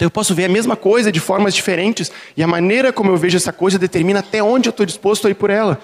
Então 0.00 0.06
eu 0.06 0.10
posso 0.10 0.34
ver 0.34 0.46
a 0.46 0.48
mesma 0.48 0.76
coisa 0.76 1.12
de 1.12 1.20
formas 1.20 1.52
diferentes 1.52 2.10
e 2.34 2.42
a 2.42 2.46
maneira 2.46 2.90
como 2.90 3.10
eu 3.10 3.18
vejo 3.18 3.36
essa 3.36 3.52
coisa 3.52 3.78
determina 3.78 4.20
até 4.20 4.42
onde 4.42 4.66
eu 4.66 4.70
estou 4.70 4.86
disposto 4.86 5.26
a 5.26 5.30
ir 5.30 5.34
por 5.34 5.50
ela. 5.50 5.78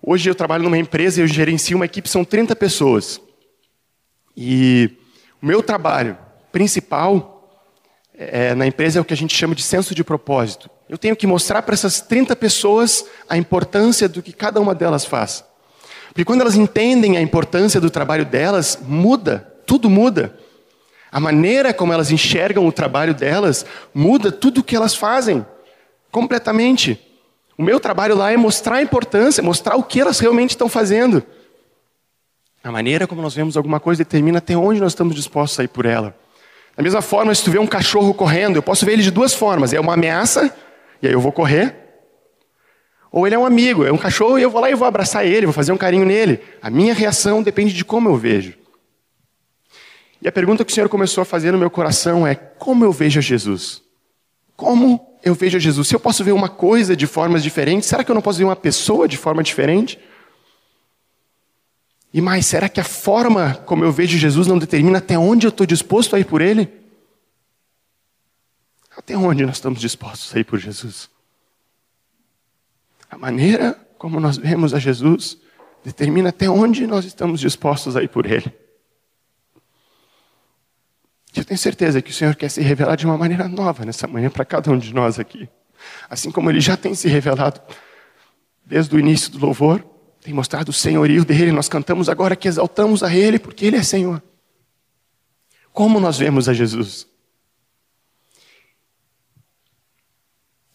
Hoje 0.00 0.30
eu 0.30 0.36
trabalho 0.36 0.62
numa 0.62 0.78
empresa 0.78 1.18
e 1.18 1.24
eu 1.24 1.26
gerencio 1.26 1.74
uma 1.74 1.86
equipe, 1.86 2.08
são 2.08 2.24
30 2.24 2.54
pessoas. 2.54 3.20
E 4.36 4.88
o 5.42 5.46
meu 5.46 5.64
trabalho 5.64 6.16
principal 6.52 7.60
é, 8.16 8.54
na 8.54 8.68
empresa 8.68 9.00
é 9.00 9.02
o 9.02 9.04
que 9.04 9.14
a 9.14 9.16
gente 9.16 9.36
chama 9.36 9.56
de 9.56 9.62
senso 9.64 9.92
de 9.92 10.04
propósito. 10.04 10.70
Eu 10.88 10.96
tenho 10.96 11.16
que 11.16 11.26
mostrar 11.26 11.60
para 11.62 11.74
essas 11.74 12.00
30 12.02 12.36
pessoas 12.36 13.04
a 13.28 13.36
importância 13.36 14.08
do 14.08 14.22
que 14.22 14.32
cada 14.32 14.60
uma 14.60 14.76
delas 14.76 15.04
faz. 15.04 15.44
Porque 16.06 16.24
quando 16.24 16.42
elas 16.42 16.54
entendem 16.54 17.16
a 17.16 17.20
importância 17.20 17.80
do 17.80 17.90
trabalho 17.90 18.24
delas, 18.24 18.78
muda, 18.80 19.52
tudo 19.66 19.90
muda. 19.90 20.38
A 21.14 21.20
maneira 21.20 21.72
como 21.72 21.92
elas 21.92 22.10
enxergam 22.10 22.66
o 22.66 22.72
trabalho 22.72 23.14
delas 23.14 23.64
muda 23.94 24.32
tudo 24.32 24.58
o 24.58 24.64
que 24.64 24.74
elas 24.74 24.96
fazem, 24.96 25.46
completamente. 26.10 27.00
O 27.56 27.62
meu 27.62 27.78
trabalho 27.78 28.16
lá 28.16 28.32
é 28.32 28.36
mostrar 28.36 28.78
a 28.78 28.82
importância, 28.82 29.40
mostrar 29.40 29.76
o 29.76 29.84
que 29.84 30.00
elas 30.00 30.18
realmente 30.18 30.50
estão 30.50 30.68
fazendo. 30.68 31.22
A 32.64 32.72
maneira 32.72 33.06
como 33.06 33.22
nós 33.22 33.32
vemos 33.32 33.56
alguma 33.56 33.78
coisa 33.78 34.02
determina 34.02 34.38
até 34.38 34.56
onde 34.56 34.80
nós 34.80 34.90
estamos 34.90 35.14
dispostos 35.14 35.60
a 35.60 35.62
ir 35.62 35.68
por 35.68 35.86
ela. 35.86 36.16
Da 36.76 36.82
mesma 36.82 37.00
forma, 37.00 37.32
se 37.32 37.44
tu 37.44 37.50
vê 37.52 37.60
um 37.60 37.66
cachorro 37.68 38.12
correndo, 38.12 38.56
eu 38.56 38.62
posso 38.62 38.84
ver 38.84 38.94
ele 38.94 39.02
de 39.04 39.12
duas 39.12 39.32
formas. 39.32 39.72
É 39.72 39.78
uma 39.78 39.94
ameaça, 39.94 40.52
e 41.00 41.06
aí 41.06 41.12
eu 41.12 41.20
vou 41.20 41.30
correr. 41.30 41.76
Ou 43.12 43.24
ele 43.24 43.36
é 43.36 43.38
um 43.38 43.46
amigo, 43.46 43.84
é 43.84 43.92
um 43.92 43.98
cachorro 43.98 44.36
e 44.36 44.42
eu 44.42 44.50
vou 44.50 44.60
lá 44.60 44.68
e 44.68 44.74
vou 44.74 44.88
abraçar 44.88 45.24
ele, 45.24 45.46
vou 45.46 45.52
fazer 45.52 45.70
um 45.70 45.76
carinho 45.76 46.04
nele. 46.04 46.40
A 46.60 46.70
minha 46.70 46.92
reação 46.92 47.40
depende 47.40 47.72
de 47.72 47.84
como 47.84 48.08
eu 48.08 48.16
vejo. 48.16 48.63
E 50.24 50.28
a 50.28 50.32
pergunta 50.32 50.64
que 50.64 50.72
o 50.72 50.74
Senhor 50.74 50.88
começou 50.88 51.20
a 51.20 51.24
fazer 51.26 51.52
no 51.52 51.58
meu 51.58 51.70
coração 51.70 52.26
é: 52.26 52.34
como 52.34 52.82
eu 52.82 52.90
vejo 52.90 53.20
Jesus? 53.20 53.82
Como 54.56 55.18
eu 55.22 55.34
vejo 55.34 55.60
Jesus? 55.60 55.86
Se 55.86 55.94
eu 55.94 56.00
posso 56.00 56.24
ver 56.24 56.32
uma 56.32 56.48
coisa 56.48 56.96
de 56.96 57.06
formas 57.06 57.42
diferentes, 57.42 57.86
será 57.86 58.02
que 58.02 58.10
eu 58.10 58.14
não 58.14 58.22
posso 58.22 58.38
ver 58.38 58.44
uma 58.44 58.56
pessoa 58.56 59.06
de 59.06 59.18
forma 59.18 59.42
diferente? 59.42 60.00
E 62.10 62.22
mais, 62.22 62.46
será 62.46 62.70
que 62.70 62.80
a 62.80 62.84
forma 62.84 63.54
como 63.66 63.84
eu 63.84 63.92
vejo 63.92 64.16
Jesus 64.16 64.46
não 64.46 64.58
determina 64.58 64.96
até 64.96 65.18
onde 65.18 65.46
eu 65.46 65.50
estou 65.50 65.66
disposto 65.66 66.16
a 66.16 66.20
ir 66.20 66.24
por 66.24 66.40
Ele? 66.40 66.72
Até 68.96 69.14
onde 69.18 69.44
nós 69.44 69.56
estamos 69.56 69.78
dispostos 69.78 70.34
a 70.34 70.38
ir 70.40 70.44
por 70.44 70.58
Jesus? 70.58 71.10
A 73.10 73.18
maneira 73.18 73.78
como 73.98 74.18
nós 74.20 74.38
vemos 74.38 74.72
a 74.72 74.78
Jesus 74.78 75.36
determina 75.84 76.30
até 76.30 76.48
onde 76.48 76.86
nós 76.86 77.04
estamos 77.04 77.40
dispostos 77.40 77.94
a 77.94 78.02
ir 78.02 78.08
por 78.08 78.24
Ele. 78.24 78.63
Eu 81.34 81.44
tenho 81.44 81.58
certeza 81.58 82.00
que 82.00 82.10
o 82.10 82.14
Senhor 82.14 82.36
quer 82.36 82.48
se 82.48 82.60
revelar 82.60 82.96
de 82.96 83.04
uma 83.04 83.18
maneira 83.18 83.48
nova 83.48 83.84
nessa 83.84 84.06
manhã 84.06 84.30
para 84.30 84.44
cada 84.44 84.70
um 84.70 84.78
de 84.78 84.94
nós 84.94 85.18
aqui. 85.18 85.48
Assim 86.08 86.30
como 86.30 86.48
Ele 86.50 86.60
já 86.60 86.76
tem 86.76 86.94
se 86.94 87.08
revelado 87.08 87.60
desde 88.64 88.94
o 88.94 88.98
início 88.98 89.30
do 89.32 89.38
louvor, 89.38 89.84
tem 90.22 90.32
mostrado 90.32 90.70
o 90.70 90.72
senhorio 90.72 91.24
dele. 91.24 91.50
Nós 91.52 91.68
cantamos 91.68 92.08
agora 92.08 92.36
que 92.36 92.48
exaltamos 92.48 93.02
a 93.02 93.14
Ele 93.14 93.38
porque 93.38 93.66
Ele 93.66 93.76
é 93.76 93.82
Senhor. 93.82 94.22
Como 95.72 95.98
nós 95.98 96.16
vemos 96.16 96.48
a 96.48 96.54
Jesus? 96.54 97.06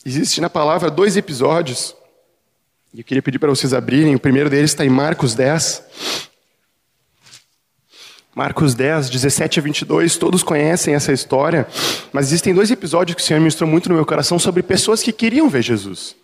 Existe 0.06 0.42
na 0.42 0.50
palavra 0.50 0.90
dois 0.92 1.16
episódios, 1.16 1.96
e 2.94 3.00
eu 3.00 3.04
queria 3.04 3.22
pedir 3.22 3.38
para 3.38 3.50
vocês 3.50 3.74
abrirem. 3.74 4.16
O 4.16 4.20
primeiro 4.20 4.50
deles 4.50 4.72
está 4.72 4.84
em 4.84 4.90
Marcos 4.90 5.36
10. 5.36 5.84
Marcos 8.36 8.76
10, 8.76 9.10
17 9.10 9.60
a 9.60 9.64
22, 9.64 10.18
todos 10.18 10.44
conhecem 10.44 10.94
essa 10.94 11.12
história, 11.12 11.68
mas 12.14 12.28
existem 12.28 12.54
dois 12.54 12.70
episódios 12.70 13.16
que 13.16 13.22
o 13.22 13.26
Senhor 13.26 13.40
ministrou 13.40 13.70
muito 13.70 13.90
no 13.90 13.96
meu 13.96 14.06
coração 14.06 14.38
sobre 14.38 14.62
pessoas 14.62 15.02
que 15.02 15.12
queriam 15.12 15.50
ver 15.50 15.64
Jesus. 15.64 16.16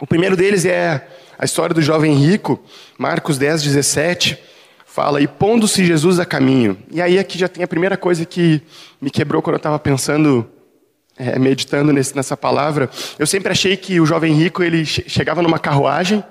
O 0.00 0.06
primeiro 0.06 0.36
deles 0.36 0.64
é 0.64 1.06
a 1.38 1.44
história 1.44 1.72
do 1.72 1.80
jovem 1.80 2.14
rico, 2.14 2.60
Marcos 2.98 3.38
10, 3.38 3.62
17, 3.62 4.38
fala, 4.84 5.20
e 5.20 5.28
pondo-se 5.28 5.84
Jesus 5.84 6.18
a 6.18 6.24
caminho. 6.24 6.76
E 6.90 7.00
aí 7.00 7.18
aqui 7.18 7.38
já 7.38 7.48
tem 7.48 7.62
a 7.62 7.68
primeira 7.68 7.96
coisa 7.96 8.24
que 8.24 8.60
me 9.00 9.10
quebrou 9.10 9.40
quando 9.40 9.54
eu 9.54 9.58
estava 9.58 9.78
pensando, 9.78 10.46
é, 11.16 11.38
meditando 11.38 11.92
nesse, 11.92 12.16
nessa 12.16 12.36
palavra. 12.36 12.90
Eu 13.18 13.26
sempre 13.26 13.52
achei 13.52 13.76
que 13.76 14.00
o 14.00 14.06
jovem 14.06 14.34
rico, 14.34 14.62
ele 14.62 14.84
chegava 14.84 15.40
numa 15.40 15.58
carruagem, 15.58 16.24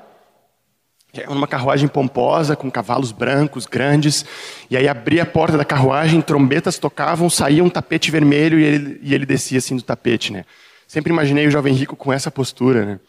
numa 1.30 1.48
carruagem 1.48 1.88
pomposa, 1.88 2.56
com 2.56 2.70
cavalos 2.70 3.12
brancos, 3.12 3.66
grandes, 3.66 4.26
e 4.70 4.76
aí 4.76 4.88
abria 4.88 5.24
a 5.24 5.26
porta 5.26 5.58
da 5.58 5.66
carruagem, 5.66 6.22
trombetas 6.22 6.78
tocavam, 6.78 7.30
saía 7.30 7.64
um 7.64 7.70
tapete 7.70 8.12
vermelho 8.12 8.60
e 8.60 8.64
ele, 8.64 9.00
e 9.02 9.14
ele 9.14 9.26
descia 9.26 9.58
assim 9.58 9.76
do 9.76 9.82
tapete, 9.82 10.32
né? 10.32 10.46
Sempre 10.88 11.12
imaginei 11.12 11.48
o 11.48 11.52
jovem 11.52 11.74
rico 11.74 11.96
com 11.96 12.12
essa 12.12 12.30
postura, 12.30 12.86
né? 12.86 13.00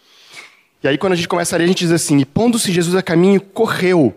E 0.82 0.88
aí 0.88 0.98
quando 0.98 1.14
a 1.14 1.16
gente 1.16 1.28
começa 1.28 1.56
a 1.56 1.58
ler, 1.58 1.64
a 1.64 1.68
gente 1.68 1.80
diz 1.80 1.92
assim, 1.92 2.18
e 2.18 2.24
pondo-se 2.24 2.72
Jesus 2.72 2.94
a 2.94 3.02
caminho, 3.02 3.40
correu 3.40 4.14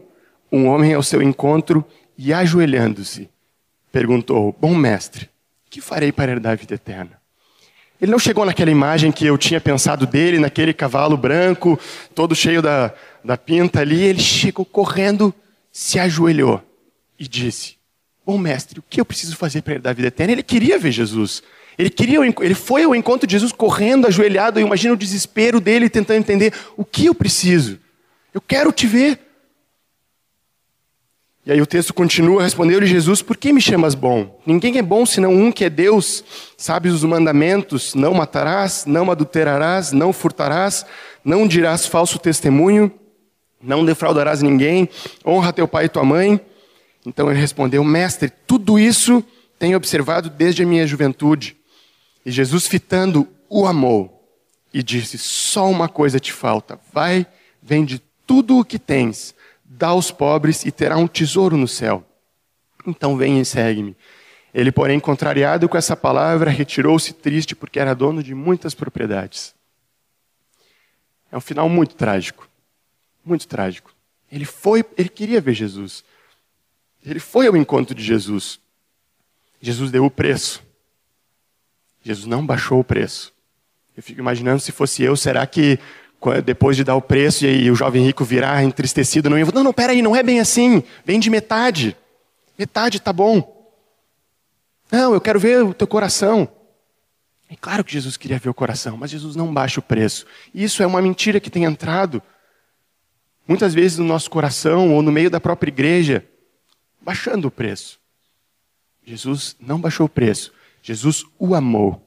um 0.51 0.67
homem 0.67 0.93
ao 0.93 1.03
seu 1.03 1.22
encontro 1.22 1.86
e 2.17 2.34
ajoelhando-se, 2.34 3.29
perguntou, 3.91 4.55
bom 4.60 4.75
mestre, 4.75 5.29
que 5.69 5.81
farei 5.81 6.12
para 6.12 6.31
herdar 6.31 6.53
a 6.53 6.55
vida 6.55 6.75
eterna? 6.75 7.19
Ele 8.01 8.12
não 8.12 8.20
chegou 8.20 8.46
naquela 8.46 8.72
imagem 8.72 9.12
que 9.12 9.25
eu 9.25 9.38
tinha 9.38 9.60
pensado 9.60 10.08
dele, 10.08 10.39
naquele 10.39 10.74
cavalo 10.74 11.18
branco, 11.18 11.77
todo 12.15 12.34
cheio 12.34 12.62
da, 12.62 12.94
da 13.24 13.36
pinta 13.38 13.82
ali. 13.82 14.01
Ele 14.01 14.22
chegou 14.22 14.63
correndo, 14.65 15.34
se 15.72 16.00
ajoelhou 16.00 16.63
e 17.20 17.27
disse: 17.27 17.75
Bom 18.25 18.38
mestre, 18.38 18.79
o 18.79 18.84
que 18.89 19.01
eu 19.01 19.06
preciso 19.06 19.36
fazer 19.36 19.62
para 19.62 19.74
herdar 19.74 19.91
a 19.91 19.94
vida 19.94 20.08
eterna? 20.08 20.32
Ele 20.32 20.44
queria 20.44 20.79
ver 20.79 20.91
Jesus. 20.91 21.44
Ele 21.77 21.89
queria, 21.89 22.20
ele 22.41 22.53
foi 22.53 22.84
ao 22.84 22.94
encontro 22.94 23.25
de 23.25 23.32
Jesus 23.34 23.51
correndo, 23.51 24.08
ajoelhado. 24.08 24.60
Eu 24.60 24.68
imagino 24.68 24.94
o 24.94 24.98
desespero 24.98 25.60
dele 25.60 25.89
tentando 25.89 26.20
entender 26.20 26.53
o 26.77 26.86
que 26.86 27.06
eu 27.06 27.15
preciso. 27.15 27.79
Eu 28.34 28.41
quero 28.41 28.72
te 28.72 28.86
ver. 28.86 29.20
E 31.50 31.51
aí 31.51 31.60
o 31.60 31.65
texto 31.65 31.96
continua, 31.96 32.44
respondeu-lhe 32.44 32.86
Jesus, 32.86 33.24
por 33.24 33.36
que 33.36 33.51
me 33.51 33.60
chamas 33.60 33.96
bom? 33.96 34.39
Ninguém 34.46 34.77
é 34.77 34.84
bom 34.84 35.03
senão 35.03 35.34
um 35.34 35.51
que 35.51 35.65
é 35.65 35.70
Deus. 35.70 36.24
Sabes 36.56 36.94
os 36.94 37.03
mandamentos, 37.03 37.96
não 37.96 38.13
matarás, 38.13 38.86
não 38.86 39.10
adulterarás, 39.10 39.91
não 39.91 40.13
furtarás, 40.13 40.86
não 41.25 41.48
dirás 41.48 41.88
falso 41.88 42.20
testemunho, 42.20 42.91
não 43.60 43.84
defraudarás 43.84 44.44
ninguém, 44.44 44.88
honra 45.25 45.51
teu 45.51 45.68
pai 45.68 45.86
e 45.86 45.89
tua 45.89 46.03
mãe. 46.03 46.39
Então 47.03 47.32
ele 47.32 47.39
respondeu, 47.39 47.84
mestre, 47.84 48.32
tudo 48.46 48.77
isso 48.77 49.25
tenho 49.58 49.75
observado 49.75 50.29
desde 50.29 50.62
a 50.62 50.68
minha 50.68 50.86
juventude. 50.86 51.58
E 52.24 52.29
Jesus 52.29 52.68
fitando 52.68 53.27
o 53.50 53.65
amou 53.65 54.24
e 54.72 54.84
disse, 54.84 55.18
só 55.18 55.68
uma 55.68 55.89
coisa 55.89 56.20
te 56.20 56.32
falta, 56.32 56.79
vai, 56.94 57.25
vende 57.60 58.00
tudo 58.27 58.60
o 58.60 58.63
que 58.63 58.77
tens 58.77 59.34
dá 59.70 59.90
aos 59.90 60.10
pobres 60.10 60.66
e 60.66 60.72
terá 60.72 60.98
um 60.98 61.08
tesouro 61.08 61.56
no 61.56 61.68
céu. 61.68 62.04
Então 62.88 63.16
vem 63.16 63.40
e 63.40 63.46
segue-me. 63.46 63.96
Ele, 64.52 64.72
porém, 64.72 65.00
contrariado 65.00 65.70
com 65.70 65.78
essa 65.78 65.96
palavra, 65.96 66.50
retirou-se 66.50 67.14
triste 67.14 67.56
porque 67.56 67.80
era 67.80 67.94
dono 67.94 68.24
de 68.24 68.34
muitas 68.34 68.74
propriedades. 68.74 69.54
É 71.32 71.38
um 71.38 71.42
final 71.42 71.70
muito 71.70 71.94
trágico. 71.94 72.50
Muito 73.24 73.48
trágico. 73.48 73.94
Ele 74.32 74.46
foi, 74.46 74.84
ele 74.98 75.10
queria 75.10 75.40
ver 75.40 75.54
Jesus. 75.54 76.04
Ele 77.06 77.20
foi 77.20 77.46
ao 77.46 77.56
encontro 77.56 77.94
de 77.94 78.04
Jesus. 78.04 78.60
Jesus 79.62 79.92
deu 79.92 80.04
o 80.04 80.12
preço. 80.12 80.64
Jesus 82.02 82.26
não 82.26 82.44
baixou 82.44 82.80
o 82.80 82.84
preço. 82.84 83.32
Eu 83.96 84.02
fico 84.02 84.20
imaginando 84.20 84.62
se 84.62 84.72
fosse 84.72 85.04
eu, 85.04 85.16
será 85.16 85.46
que 85.46 85.78
depois 86.44 86.76
de 86.76 86.84
dar 86.84 86.96
o 86.96 87.02
preço 87.02 87.46
e 87.46 87.72
o 87.72 87.76
jovem 87.76 88.04
rico 88.04 88.26
virar 88.26 88.64
entristecido, 88.64 89.30
não 89.30 89.38
não, 89.38 89.64
não, 89.64 89.74
peraí, 89.74 90.02
não 90.02 90.16
é 90.16 90.22
bem 90.22 90.40
assim, 90.40 90.84
vem 91.06 91.20
de 91.20 91.30
metade, 91.30 91.96
metade 92.58 93.00
tá 93.00 93.14
bom. 93.14 93.58
Não, 94.92 95.14
eu 95.14 95.22
quero 95.22 95.40
ver 95.40 95.64
o 95.64 95.74
teu 95.74 95.88
coração. 95.88 96.48
É 97.50 97.56
claro 97.56 97.84
que 97.84 97.94
Jesus 97.94 98.18
queria 98.18 98.38
ver 98.38 98.50
o 98.50 98.54
coração, 98.54 98.98
mas 98.98 99.12
Jesus 99.12 99.36
não 99.36 99.54
baixa 99.54 99.80
o 99.80 99.84
preço. 99.84 100.26
Isso 100.54 100.84
é 100.84 100.88
uma 100.88 101.02
mentira 101.02 101.40
que 101.40 101.50
tem 101.50 101.64
entrado 101.64 102.22
muitas 103.48 103.74
vezes 103.74 103.98
no 103.98 104.06
nosso 104.06 104.30
coração 104.30 104.94
ou 104.94 105.02
no 105.02 105.12
meio 105.12 105.30
da 105.30 105.40
própria 105.40 105.70
igreja, 105.70 106.24
baixando 107.02 107.48
o 107.48 107.52
preço. 107.52 108.00
Jesus 109.04 109.56
não 109.60 109.82
baixou 109.82 110.06
o 110.06 110.10
preço. 110.10 110.54
Jesus 110.84 111.26
o 111.40 111.56
amou. 111.56 112.06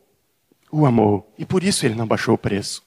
O 0.71 0.87
amou. 0.87 1.33
E 1.37 1.45
por 1.45 1.65
isso 1.65 1.85
ele 1.85 1.97
não 1.97 2.07
baixou 2.07 2.35
o 2.35 2.39
preço. 2.39 2.83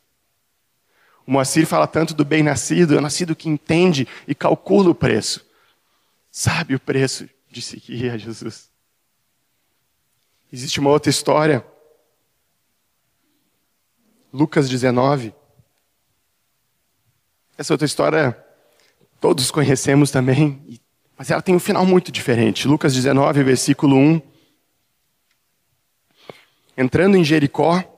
O 1.25 1.31
Moacir 1.31 1.65
fala 1.65 1.87
tanto 1.87 2.13
do 2.13 2.23
bem-nascido, 2.23 2.97
é 2.97 3.01
nascido 3.01 3.35
que 3.35 3.49
entende 3.49 4.07
e 4.27 4.35
calcula 4.35 4.91
o 4.91 4.95
preço. 4.95 5.45
Sabe 6.31 6.75
o 6.75 6.79
preço 6.79 7.27
de 7.49 7.61
seguir 7.61 8.11
a 8.11 8.17
Jesus. 8.17 8.69
Existe 10.51 10.79
uma 10.79 10.89
outra 10.89 11.09
história. 11.09 11.65
Lucas 14.31 14.69
19. 14.69 15.33
Essa 17.57 17.73
outra 17.73 17.85
história 17.85 18.45
todos 19.19 19.49
conhecemos 19.49 20.11
também, 20.11 20.79
mas 21.17 21.31
ela 21.31 21.41
tem 21.41 21.55
um 21.55 21.59
final 21.59 21.85
muito 21.85 22.11
diferente. 22.11 22.67
Lucas 22.67 22.93
19, 22.93 23.43
versículo 23.43 23.95
1. 23.95 24.21
Entrando 26.77 27.17
em 27.17 27.23
Jericó, 27.23 27.94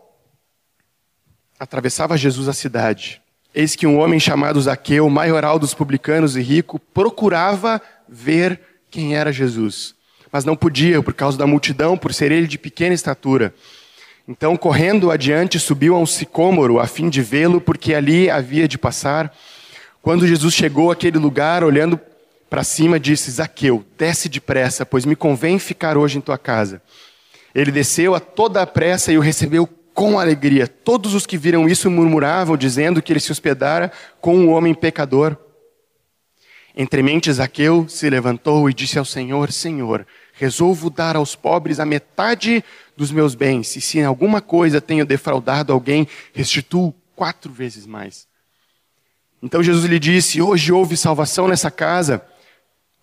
atravessava 1.59 2.17
Jesus 2.17 2.47
a 2.47 2.53
cidade. 2.53 3.21
Eis 3.53 3.75
que 3.75 3.87
um 3.87 3.97
homem 3.97 4.19
chamado 4.19 4.61
Zaqueu, 4.61 5.09
maioral 5.09 5.57
dos 5.57 5.73
publicanos 5.73 6.35
e 6.35 6.41
rico, 6.41 6.79
procurava 6.79 7.81
ver 8.07 8.59
quem 8.89 9.15
era 9.15 9.33
Jesus, 9.33 9.95
mas 10.31 10.45
não 10.45 10.55
podia 10.55 11.01
por 11.01 11.13
causa 11.13 11.37
da 11.37 11.47
multidão, 11.47 11.97
por 11.97 12.13
ser 12.13 12.31
ele 12.31 12.47
de 12.47 12.57
pequena 12.57 12.93
estatura. 12.93 13.53
Então, 14.27 14.57
correndo 14.57 15.09
adiante, 15.09 15.59
subiu 15.59 15.95
a 15.95 15.99
um 15.99 16.05
sicômoro 16.05 16.79
a 16.79 16.85
fim 16.85 17.09
de 17.09 17.21
vê-lo, 17.21 17.61
porque 17.61 17.93
ali 17.93 18.29
havia 18.29 18.67
de 18.67 18.77
passar. 18.77 19.33
Quando 20.01 20.27
Jesus 20.27 20.53
chegou 20.53 20.91
àquele 20.91 21.17
lugar, 21.17 21.63
olhando 21.63 21.99
para 22.49 22.63
cima, 22.63 22.99
disse: 22.99 23.31
Zaqueu, 23.31 23.85
desce 23.97 24.27
depressa, 24.27 24.85
pois 24.85 25.05
me 25.05 25.15
convém 25.15 25.57
ficar 25.57 25.97
hoje 25.97 26.17
em 26.17 26.21
tua 26.21 26.37
casa. 26.37 26.81
Ele 27.55 27.71
desceu 27.71 28.13
a 28.13 28.19
toda 28.19 28.61
a 28.61 28.67
pressa 28.67 29.11
e 29.11 29.17
o 29.17 29.21
recebeu 29.21 29.67
com 29.97 30.19
alegria. 30.19 30.67
Todos 30.67 31.15
os 31.15 31.25
que 31.25 31.39
viram 31.39 31.67
isso 31.67 31.89
murmuravam, 31.89 32.55
dizendo 32.55 33.01
que 33.01 33.11
ele 33.11 33.19
se 33.19 33.31
hospedara 33.31 33.91
com 34.21 34.37
um 34.37 34.51
homem 34.51 34.75
pecador. 34.75 35.35
Entre 36.75 37.01
mentes, 37.01 37.37
Zaqueu 37.37 37.89
se 37.89 38.07
levantou 38.07 38.69
e 38.69 38.75
disse 38.75 38.99
ao 38.99 39.05
Senhor: 39.05 39.51
Senhor, 39.51 40.05
resolvo 40.33 40.91
dar 40.91 41.15
aos 41.15 41.35
pobres 41.35 41.79
a 41.79 41.85
metade 41.85 42.63
dos 42.95 43.11
meus 43.11 43.33
bens, 43.33 43.75
e 43.75 43.81
se 43.81 43.97
em 43.97 44.05
alguma 44.05 44.39
coisa 44.39 44.79
tenho 44.79 45.03
defraudado 45.03 45.73
alguém, 45.73 46.07
restituo 46.31 46.93
quatro 47.15 47.51
vezes 47.51 47.87
mais. 47.87 48.27
Então 49.41 49.63
Jesus 49.63 49.85
lhe 49.85 49.97
disse: 49.97 50.43
Hoje 50.43 50.71
houve 50.71 50.95
salvação 50.95 51.47
nessa 51.47 51.71
casa, 51.71 52.23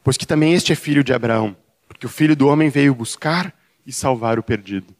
pois 0.04 0.16
que 0.16 0.28
também 0.28 0.54
este 0.54 0.72
é 0.72 0.76
filho 0.76 1.02
de 1.02 1.12
Abraão, 1.12 1.56
porque 1.88 2.06
o 2.06 2.08
filho 2.08 2.36
do 2.36 2.46
homem 2.46 2.68
veio 2.68 2.94
buscar 2.94 3.52
e 3.84 3.92
salvar 3.92 4.38
o 4.38 4.44
perdido. 4.44 4.94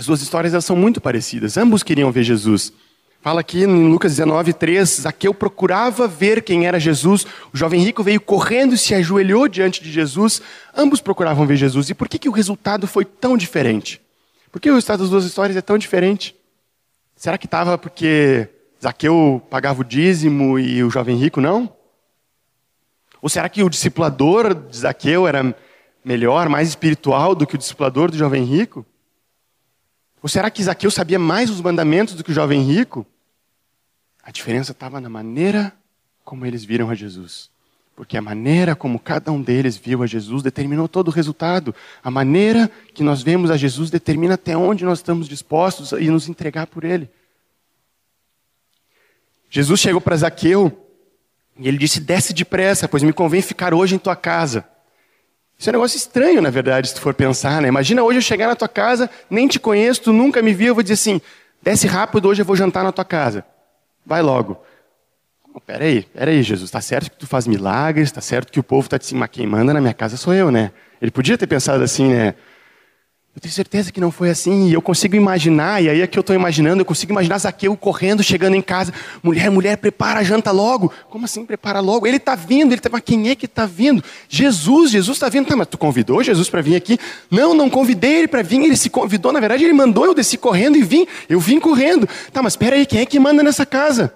As 0.00 0.06
duas 0.06 0.22
histórias 0.22 0.64
são 0.64 0.74
muito 0.74 0.98
parecidas, 0.98 1.58
ambos 1.58 1.82
queriam 1.82 2.10
ver 2.10 2.22
Jesus. 2.22 2.72
Fala 3.20 3.42
aqui 3.42 3.64
em 3.64 3.86
Lucas 3.90 4.12
19, 4.12 4.54
3, 4.54 4.88
Zaqueu 5.02 5.34
procurava 5.34 6.08
ver 6.08 6.42
quem 6.42 6.66
era 6.66 6.80
Jesus, 6.80 7.26
o 7.52 7.56
jovem 7.58 7.82
rico 7.82 8.02
veio 8.02 8.18
correndo 8.18 8.72
e 8.72 8.78
se 8.78 8.94
ajoelhou 8.94 9.46
diante 9.46 9.84
de 9.84 9.92
Jesus, 9.92 10.40
ambos 10.74 11.02
procuravam 11.02 11.46
ver 11.46 11.56
Jesus. 11.56 11.90
E 11.90 11.94
por 11.94 12.08
que, 12.08 12.18
que 12.18 12.30
o 12.30 12.32
resultado 12.32 12.86
foi 12.86 13.04
tão 13.04 13.36
diferente? 13.36 14.00
Por 14.50 14.58
que 14.58 14.70
o 14.70 14.74
resultado 14.74 15.00
das 15.00 15.10
duas 15.10 15.26
histórias 15.26 15.54
é 15.54 15.60
tão 15.60 15.76
diferente? 15.76 16.34
Será 17.14 17.36
que 17.36 17.44
estava 17.44 17.76
porque 17.76 18.48
Zaqueu 18.82 19.42
pagava 19.50 19.82
o 19.82 19.84
dízimo 19.84 20.58
e 20.58 20.82
o 20.82 20.88
jovem 20.88 21.18
rico 21.18 21.42
não? 21.42 21.70
Ou 23.20 23.28
será 23.28 23.50
que 23.50 23.62
o 23.62 23.68
discipulador 23.68 24.54
de 24.54 24.78
Zaqueu 24.78 25.28
era 25.28 25.54
melhor, 26.02 26.48
mais 26.48 26.70
espiritual 26.70 27.34
do 27.34 27.46
que 27.46 27.54
o 27.54 27.58
discipulador 27.58 28.10
do 28.10 28.16
jovem 28.16 28.44
rico? 28.44 28.86
Ou 30.22 30.28
será 30.28 30.50
que 30.50 30.62
Zaqueu 30.62 30.90
sabia 30.90 31.18
mais 31.18 31.50
os 31.50 31.60
mandamentos 31.60 32.14
do 32.14 32.22
que 32.22 32.30
o 32.30 32.34
jovem 32.34 32.62
rico? 32.62 33.06
A 34.22 34.30
diferença 34.30 34.72
estava 34.72 35.00
na 35.00 35.08
maneira 35.08 35.72
como 36.24 36.44
eles 36.44 36.64
viram 36.64 36.90
a 36.90 36.94
Jesus. 36.94 37.50
Porque 37.96 38.16
a 38.16 38.22
maneira 38.22 38.74
como 38.74 38.98
cada 38.98 39.32
um 39.32 39.42
deles 39.42 39.76
viu 39.76 40.02
a 40.02 40.06
Jesus 40.06 40.42
determinou 40.42 40.88
todo 40.88 41.08
o 41.08 41.10
resultado. 41.10 41.74
A 42.02 42.10
maneira 42.10 42.70
que 42.94 43.02
nós 43.02 43.22
vemos 43.22 43.50
a 43.50 43.56
Jesus 43.56 43.90
determina 43.90 44.34
até 44.34 44.56
onde 44.56 44.84
nós 44.84 44.98
estamos 44.98 45.28
dispostos 45.28 45.92
a 45.92 45.98
nos 45.98 46.28
entregar 46.28 46.66
por 46.66 46.84
Ele. 46.84 47.10
Jesus 49.50 49.80
chegou 49.80 50.00
para 50.00 50.16
Zaqueu 50.16 50.86
e 51.58 51.66
ele 51.66 51.76
disse: 51.76 52.00
Desce 52.00 52.32
depressa, 52.32 52.88
pois 52.88 53.02
me 53.02 53.12
convém 53.12 53.42
ficar 53.42 53.74
hoje 53.74 53.96
em 53.96 53.98
tua 53.98 54.16
casa. 54.16 54.64
Isso 55.60 55.68
é 55.68 55.72
um 55.72 55.76
negócio 55.76 55.98
estranho, 55.98 56.40
na 56.40 56.48
verdade, 56.48 56.88
se 56.88 56.94
tu 56.94 57.02
for 57.02 57.12
pensar, 57.12 57.60
né? 57.60 57.68
Imagina 57.68 58.02
hoje 58.02 58.16
eu 58.16 58.22
chegar 58.22 58.46
na 58.46 58.56
tua 58.56 58.66
casa, 58.66 59.10
nem 59.28 59.46
te 59.46 59.60
conheço, 59.60 60.00
tu 60.00 60.10
nunca 60.10 60.40
me 60.40 60.54
viu, 60.54 60.68
eu 60.68 60.74
vou 60.74 60.82
dizer 60.82 60.94
assim, 60.94 61.20
desce 61.60 61.86
rápido, 61.86 62.28
hoje 62.28 62.40
eu 62.40 62.46
vou 62.46 62.56
jantar 62.56 62.82
na 62.82 62.90
tua 62.90 63.04
casa. 63.04 63.44
Vai 64.06 64.22
logo. 64.22 64.56
Oh, 65.52 65.60
peraí, 65.60 66.04
peraí, 66.14 66.42
Jesus, 66.42 66.70
tá 66.70 66.80
certo 66.80 67.10
que 67.10 67.18
tu 67.18 67.26
faz 67.26 67.46
milagres, 67.46 68.10
tá 68.10 68.22
certo 68.22 68.50
que 68.50 68.58
o 68.58 68.62
povo 68.62 68.88
tá 68.88 68.98
te 68.98 69.14
mas 69.14 69.28
quem 69.30 69.46
manda 69.46 69.74
na 69.74 69.82
minha 69.82 69.92
casa 69.92 70.16
sou 70.16 70.32
eu, 70.32 70.50
né? 70.50 70.72
Ele 70.98 71.10
podia 71.10 71.36
ter 71.36 71.46
pensado 71.46 71.84
assim, 71.84 72.08
né? 72.08 72.34
Eu 73.34 73.40
tenho 73.40 73.54
certeza 73.54 73.92
que 73.92 74.00
não 74.00 74.10
foi 74.10 74.28
assim, 74.28 74.68
e 74.68 74.72
eu 74.72 74.82
consigo 74.82 75.14
imaginar, 75.14 75.80
e 75.80 75.88
aí 75.88 76.00
é 76.00 76.06
que 76.06 76.18
eu 76.18 76.20
estou 76.20 76.34
imaginando, 76.34 76.80
eu 76.80 76.84
consigo 76.84 77.12
imaginar 77.12 77.38
Zaqueu 77.38 77.76
correndo, 77.76 78.24
chegando 78.24 78.56
em 78.56 78.60
casa, 78.60 78.92
mulher, 79.22 79.48
mulher, 79.50 79.76
prepara 79.76 80.18
a 80.18 80.22
janta 80.24 80.50
logo. 80.50 80.92
Como 81.08 81.24
assim 81.24 81.46
prepara 81.46 81.78
logo? 81.78 82.08
Ele 82.08 82.16
está 82.16 82.34
vindo, 82.34 82.72
ele 82.72 82.80
está, 82.80 82.90
mas 82.90 83.02
quem 83.02 83.30
é 83.30 83.36
que 83.36 83.46
está 83.46 83.66
vindo? 83.66 84.02
Jesus, 84.28 84.90
Jesus 84.90 85.16
está 85.16 85.28
vindo. 85.28 85.46
Tá, 85.46 85.54
mas 85.54 85.68
tu 85.68 85.78
convidou 85.78 86.24
Jesus 86.24 86.50
para 86.50 86.60
vir 86.60 86.74
aqui? 86.74 86.98
Não, 87.30 87.54
não 87.54 87.70
convidei 87.70 88.16
ele 88.16 88.28
para 88.28 88.42
vir, 88.42 88.60
ele 88.64 88.76
se 88.76 88.90
convidou, 88.90 89.32
na 89.32 89.38
verdade 89.38 89.62
ele 89.62 89.72
mandou, 89.72 90.06
eu 90.06 90.14
desci 90.14 90.36
correndo 90.36 90.76
e 90.76 90.82
vim, 90.82 91.06
eu 91.28 91.38
vim 91.38 91.60
correndo. 91.60 92.08
Tá, 92.32 92.42
mas 92.42 92.54
espera 92.54 92.74
aí, 92.74 92.84
quem 92.84 93.00
é 93.00 93.06
que 93.06 93.20
manda 93.20 93.44
nessa 93.44 93.64
casa? 93.64 94.12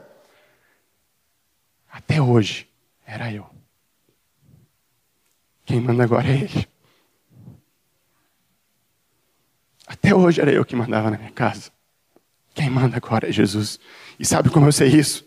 Até 1.90 2.20
hoje, 2.20 2.66
era 3.06 3.32
eu. 3.32 3.46
Quem 5.64 5.80
manda 5.80 6.02
agora 6.02 6.26
é 6.26 6.34
ele. 6.34 6.73
Até 10.04 10.14
hoje 10.14 10.38
era 10.38 10.52
eu 10.52 10.66
que 10.66 10.76
mandava 10.76 11.10
na 11.10 11.16
minha 11.16 11.30
casa. 11.30 11.70
Quem 12.52 12.68
manda 12.68 12.98
agora 12.98 13.26
é 13.26 13.32
Jesus. 13.32 13.80
E 14.20 14.26
sabe 14.26 14.50
como 14.50 14.66
eu 14.66 14.72
sei 14.72 14.88
isso? 14.88 15.26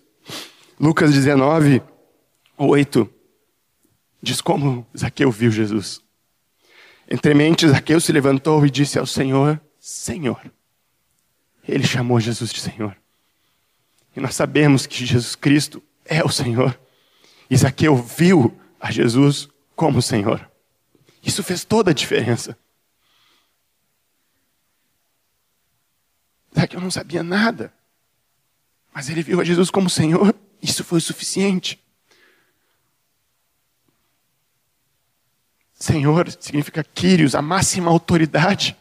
Lucas 0.79 1.11
19, 1.11 1.81
8, 2.55 3.09
diz 4.21 4.39
como 4.39 4.85
Zaqueu 4.95 5.31
viu 5.31 5.49
Jesus. 5.49 5.99
Entre 7.09 7.33
mentes, 7.33 7.71
Zaqueu 7.71 7.99
se 7.99 8.11
levantou 8.11 8.63
e 8.67 8.69
disse 8.69 8.99
ao 8.99 9.07
Senhor: 9.07 9.59
Senhor. 9.79 10.39
Ele 11.67 11.83
chamou 11.83 12.19
Jesus 12.19 12.53
de 12.53 12.59
Senhor. 12.59 12.95
E 14.15 14.21
nós 14.21 14.35
sabemos 14.35 14.85
que 14.85 15.03
Jesus 15.03 15.33
Cristo 15.33 15.81
é 16.05 16.23
o 16.23 16.29
Senhor. 16.29 16.79
E 17.49 17.57
Zaqueu 17.57 17.95
viu 17.95 18.55
a 18.79 18.91
Jesus 18.91 19.49
como 19.75 20.03
Senhor. 20.03 20.47
Isso 21.23 21.41
fez 21.41 21.65
toda 21.65 21.89
a 21.89 21.95
diferença. 21.95 22.55
Que 26.65 26.75
eu 26.75 26.81
não 26.81 26.89
sabia 26.89 27.21
nada. 27.21 27.73
Mas 28.93 29.09
ele 29.09 29.21
viu 29.21 29.39
a 29.39 29.43
Jesus 29.43 29.69
como 29.69 29.89
Senhor, 29.89 30.33
isso 30.61 30.83
foi 30.83 30.97
o 30.97 31.01
suficiente. 31.01 31.79
Senhor 35.73 36.31
significa 36.39 36.83
Quírios, 36.83 37.35
a 37.35 37.41
máxima 37.41 37.91
autoridade. 37.91 38.75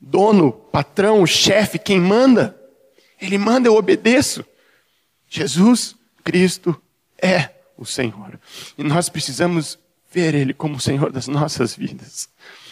Dono, 0.00 0.50
patrão, 0.52 1.26
chefe, 1.26 1.78
quem 1.78 2.00
manda. 2.00 2.58
Ele 3.20 3.36
manda, 3.36 3.68
eu 3.68 3.76
obedeço. 3.76 4.44
Jesus 5.28 5.94
Cristo 6.24 6.80
é 7.20 7.50
o 7.76 7.84
Senhor. 7.84 8.40
E 8.78 8.82
nós 8.82 9.08
precisamos 9.10 9.78
ver 10.10 10.34
Ele 10.34 10.54
como 10.54 10.76
o 10.76 10.80
Senhor 10.80 11.12
das 11.12 11.28
nossas 11.28 11.74
vidas. 11.74 12.28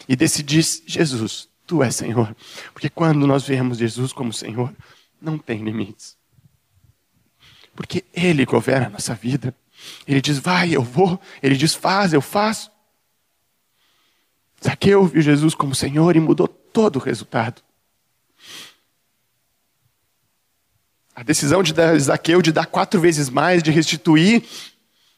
E 0.08 0.16
decidir, 0.16 0.64
Jesus, 0.86 1.47
Tu 1.68 1.82
és 1.82 1.94
Senhor. 1.94 2.34
Porque 2.72 2.88
quando 2.88 3.26
nós 3.26 3.46
vemos 3.46 3.76
Jesus 3.76 4.10
como 4.10 4.32
Senhor, 4.32 4.74
não 5.20 5.36
tem 5.36 5.62
limites. 5.62 6.16
Porque 7.76 8.06
Ele 8.14 8.46
governa 8.46 8.86
a 8.86 8.90
nossa 8.90 9.14
vida. 9.14 9.54
Ele 10.06 10.22
diz, 10.22 10.38
vai, 10.38 10.74
eu 10.74 10.82
vou. 10.82 11.20
Ele 11.42 11.58
diz, 11.58 11.74
faz, 11.74 12.14
eu 12.14 12.22
faço. 12.22 12.70
Zaqueu 14.64 15.04
viu 15.04 15.20
Jesus 15.20 15.54
como 15.54 15.74
Senhor 15.74 16.16
e 16.16 16.20
mudou 16.20 16.48
todo 16.48 16.96
o 16.96 17.00
resultado. 17.00 17.62
A 21.14 21.22
decisão 21.22 21.62
de 21.62 21.74
Zaqueu 22.00 22.40
de 22.40 22.50
dar 22.50 22.64
quatro 22.64 22.98
vezes 22.98 23.28
mais, 23.28 23.62
de 23.62 23.70
restituir, 23.70 24.42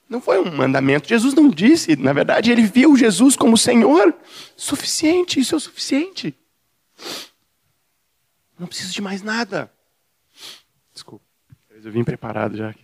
não 0.08 0.20
foi 0.20 0.40
um 0.40 0.50
mandamento. 0.56 1.08
Jesus 1.08 1.32
não 1.32 1.48
disse, 1.48 1.94
na 1.94 2.12
verdade, 2.12 2.50
ele 2.50 2.62
viu 2.62 2.96
Jesus 2.96 3.36
como 3.36 3.56
Senhor. 3.56 4.12
Suficiente, 4.56 5.38
isso 5.38 5.54
é 5.54 5.58
o 5.58 5.60
suficiente. 5.60 6.34
Não 8.58 8.66
preciso 8.66 8.92
de 8.92 9.00
mais 9.00 9.22
nada. 9.22 9.72
Desculpa, 10.92 11.24
eu 11.70 11.90
vim 11.90 12.04
preparado 12.04 12.56
já. 12.56 12.74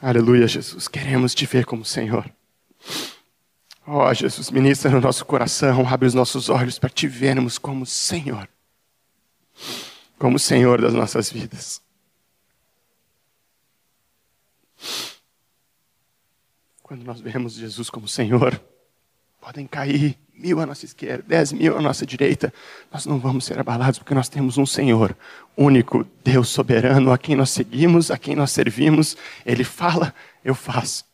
Aleluia, 0.00 0.48
Jesus. 0.48 0.88
Queremos 0.88 1.34
te 1.34 1.46
ver 1.46 1.64
como 1.64 1.84
Senhor. 1.84 2.28
Ó 3.86 4.08
oh, 4.08 4.14
Jesus, 4.14 4.50
ministra 4.50 4.90
no 4.90 5.00
nosso 5.00 5.24
coração, 5.24 5.86
abre 5.88 6.06
os 6.06 6.14
nossos 6.14 6.48
olhos 6.48 6.78
para 6.78 6.88
te 6.88 7.06
vermos 7.06 7.58
como 7.58 7.84
Senhor. 7.84 8.48
Como 10.18 10.38
Senhor 10.38 10.80
das 10.80 10.94
nossas 10.94 11.30
vidas. 11.30 11.82
Quando 16.82 17.04
nós 17.04 17.20
vemos 17.20 17.54
Jesus 17.54 17.90
como 17.90 18.06
Senhor, 18.06 18.60
podem 19.40 19.66
cair 19.66 20.18
mil 20.42 20.60
à 20.60 20.66
nossa 20.66 20.84
esquerda, 20.84 21.24
dez 21.26 21.52
mil 21.52 21.76
à 21.76 21.80
nossa 21.80 22.04
direita, 22.04 22.52
nós 22.92 23.06
não 23.06 23.18
vamos 23.18 23.44
ser 23.44 23.58
abalados 23.58 23.98
porque 23.98 24.12
nós 24.12 24.28
temos 24.28 24.58
um 24.58 24.66
Senhor, 24.66 25.16
único, 25.56 26.04
Deus 26.24 26.48
soberano, 26.48 27.12
a 27.12 27.16
quem 27.16 27.36
nós 27.36 27.50
seguimos, 27.50 28.10
a 28.10 28.18
quem 28.18 28.34
nós 28.34 28.50
servimos. 28.50 29.16
Ele 29.46 29.62
fala, 29.62 30.12
eu 30.44 30.54
faço. 30.54 31.04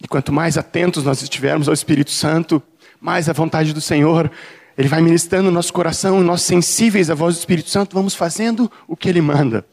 E 0.00 0.06
quanto 0.06 0.32
mais 0.32 0.56
atentos 0.56 1.02
nós 1.02 1.20
estivermos 1.22 1.66
ao 1.66 1.74
Espírito 1.74 2.12
Santo, 2.12 2.62
mais 3.00 3.28
a 3.28 3.32
vontade 3.32 3.74
do 3.74 3.80
Senhor, 3.80 4.30
Ele 4.76 4.86
vai 4.86 5.02
ministrando 5.02 5.46
no 5.46 5.50
nosso 5.50 5.72
coração, 5.72 6.20
e 6.20 6.24
nós 6.24 6.42
sensíveis 6.42 7.10
à 7.10 7.14
voz 7.14 7.34
do 7.34 7.40
Espírito 7.40 7.68
Santo, 7.68 7.94
vamos 7.94 8.14
fazendo 8.14 8.70
o 8.86 8.96
que 8.96 9.08
Ele 9.08 9.20
manda. 9.20 9.66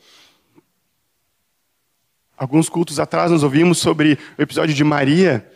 Alguns 2.36 2.67
cultos 2.67 2.99
atrás 2.99 3.32
nós 3.32 3.43
ouvimos 3.43 3.78
sobre 3.78 4.17
o 4.38 4.41
episódio 4.41 4.73
de 4.73 4.84
Maria, 4.84 5.47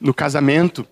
no 0.00 0.14
casamento. 0.14 0.86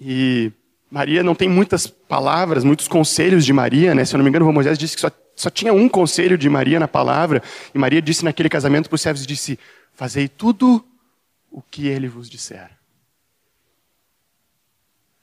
E 0.00 0.52
Maria 0.90 1.22
não 1.22 1.34
tem 1.34 1.48
muitas 1.48 1.86
palavras, 1.86 2.64
muitos 2.64 2.88
conselhos 2.88 3.44
de 3.44 3.52
Maria, 3.52 3.94
né? 3.94 4.04
Se 4.04 4.14
eu 4.14 4.18
não 4.18 4.24
me 4.24 4.30
engano, 4.30 4.48
o 4.48 4.52
Moisés 4.52 4.78
disse 4.78 4.94
que 4.94 5.00
só, 5.00 5.10
só 5.34 5.50
tinha 5.50 5.72
um 5.72 5.88
conselho 5.88 6.36
de 6.36 6.48
Maria 6.48 6.78
na 6.78 6.88
palavra. 6.88 7.42
E 7.74 7.78
Maria 7.78 8.02
disse 8.02 8.24
naquele 8.24 8.48
casamento 8.48 8.88
para 8.88 8.96
os 8.96 9.02
servos, 9.02 9.26
disse, 9.26 9.58
fazei 9.94 10.28
tudo 10.28 10.84
o 11.50 11.62
que 11.62 11.86
ele 11.86 12.08
vos 12.08 12.28
disser. 12.28 12.70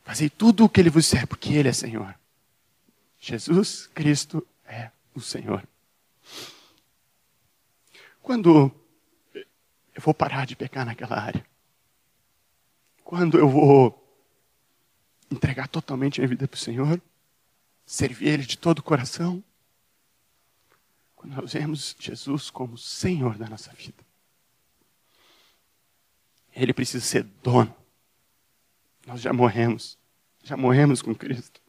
Fazei 0.03 0.29
tudo 0.29 0.65
o 0.65 0.69
que 0.69 0.79
ele 0.79 0.89
vos 0.89 1.03
disser, 1.03 1.27
porque 1.27 1.53
ele 1.53 1.69
é 1.69 1.73
Senhor. 1.73 2.15
Jesus 3.19 3.87
Cristo 3.93 4.45
é 4.65 4.89
o 5.13 5.21
Senhor. 5.21 5.63
Quando 8.21 8.71
eu 9.35 10.01
vou 10.01 10.13
parar 10.13 10.45
de 10.45 10.55
pecar 10.55 10.85
naquela 10.85 11.19
área? 11.19 11.45
Quando 13.09 13.39
eu 13.39 13.49
vou 13.49 14.07
entregar 15.31 15.67
totalmente 15.67 16.19
a 16.19 16.21
minha 16.21 16.29
vida 16.29 16.47
para 16.47 16.55
o 16.55 16.59
Senhor? 16.59 17.01
Servir 17.83 18.27
Ele 18.27 18.45
de 18.45 18.55
todo 18.55 18.77
o 18.77 18.83
coração? 18.83 19.43
Quando 21.15 21.33
nós 21.33 21.53
vemos 21.53 21.95
Jesus 21.99 22.51
como 22.51 22.77
Senhor 22.77 23.35
da 23.35 23.49
nossa 23.49 23.73
vida. 23.73 24.05
Ele 26.55 26.71
precisa 26.71 27.03
ser 27.03 27.23
dono. 27.41 27.75
Nós 29.07 29.21
já 29.21 29.33
morremos. 29.33 29.97
Já 30.43 30.55
morremos 30.55 31.01
com 31.01 31.15
Cristo. 31.15 31.59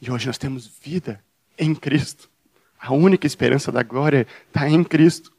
E 0.00 0.12
hoje 0.12 0.28
nós 0.28 0.38
temos 0.38 0.64
vida 0.80 1.24
em 1.58 1.74
Cristo. 1.74 2.30
A 2.78 2.92
única 2.92 3.26
esperança 3.26 3.72
da 3.72 3.82
glória 3.82 4.28
está 4.46 4.70
em 4.70 4.84
Cristo. 4.84 5.36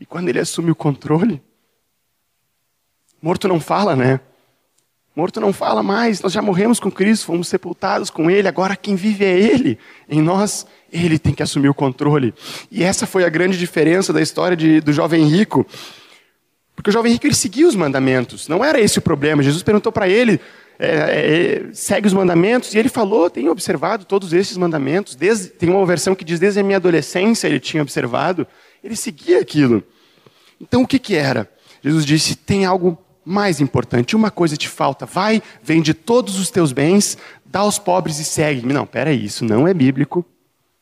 E 0.00 0.06
quando 0.06 0.30
Ele 0.30 0.40
assume 0.40 0.70
o 0.70 0.74
controle, 0.74 1.42
Morto 3.24 3.48
não 3.48 3.58
fala, 3.58 3.96
né? 3.96 4.20
Morto 5.16 5.40
não 5.40 5.50
fala 5.50 5.82
mais, 5.82 6.20
nós 6.20 6.30
já 6.30 6.42
morremos 6.42 6.78
com 6.78 6.90
Cristo, 6.90 7.24
fomos 7.24 7.48
sepultados 7.48 8.10
com 8.10 8.30
Ele, 8.30 8.46
agora 8.46 8.76
quem 8.76 8.96
vive 8.96 9.24
é 9.24 9.32
Ele. 9.32 9.78
Em 10.06 10.20
nós, 10.20 10.66
Ele 10.92 11.18
tem 11.18 11.32
que 11.32 11.42
assumir 11.42 11.70
o 11.70 11.74
controle. 11.74 12.34
E 12.70 12.84
essa 12.84 13.06
foi 13.06 13.24
a 13.24 13.30
grande 13.30 13.58
diferença 13.58 14.12
da 14.12 14.20
história 14.20 14.54
de, 14.54 14.78
do 14.82 14.92
jovem 14.92 15.24
rico. 15.24 15.66
Porque 16.76 16.90
o 16.90 16.92
jovem 16.92 17.12
rico 17.12 17.26
ele 17.26 17.34
seguia 17.34 17.66
os 17.66 17.74
mandamentos, 17.74 18.46
não 18.46 18.62
era 18.62 18.78
esse 18.78 18.98
o 18.98 19.02
problema. 19.02 19.42
Jesus 19.42 19.62
perguntou 19.62 19.90
para 19.90 20.06
ele: 20.06 20.38
é, 20.78 20.88
é, 20.88 21.72
segue 21.72 22.06
os 22.06 22.12
mandamentos, 22.12 22.74
e 22.74 22.78
ele 22.78 22.90
falou: 22.90 23.30
tenho 23.30 23.50
observado 23.50 24.04
todos 24.04 24.34
esses 24.34 24.58
mandamentos. 24.58 25.16
Desde, 25.16 25.48
tem 25.48 25.70
uma 25.70 25.86
versão 25.86 26.14
que 26.14 26.26
diz: 26.26 26.38
desde 26.38 26.60
a 26.60 26.62
minha 26.62 26.76
adolescência 26.76 27.48
ele 27.48 27.58
tinha 27.58 27.82
observado. 27.82 28.46
Ele 28.82 28.94
seguia 28.94 29.40
aquilo. 29.40 29.82
Então 30.60 30.82
o 30.82 30.86
que, 30.86 30.98
que 30.98 31.14
era? 31.14 31.48
Jesus 31.82 32.04
disse: 32.04 32.36
tem 32.36 32.66
algo 32.66 33.02
mais 33.24 33.60
importante, 33.60 34.14
uma 34.14 34.30
coisa 34.30 34.56
te 34.56 34.68
falta, 34.68 35.06
vai, 35.06 35.42
vende 35.62 35.94
todos 35.94 36.38
os 36.38 36.50
teus 36.50 36.72
bens, 36.72 37.16
dá 37.44 37.60
aos 37.60 37.78
pobres 37.78 38.18
e 38.18 38.24
segue-me. 38.24 38.72
Não, 38.72 38.86
peraí, 38.86 39.24
isso 39.24 39.44
não 39.44 39.66
é 39.66 39.72
bíblico. 39.72 40.24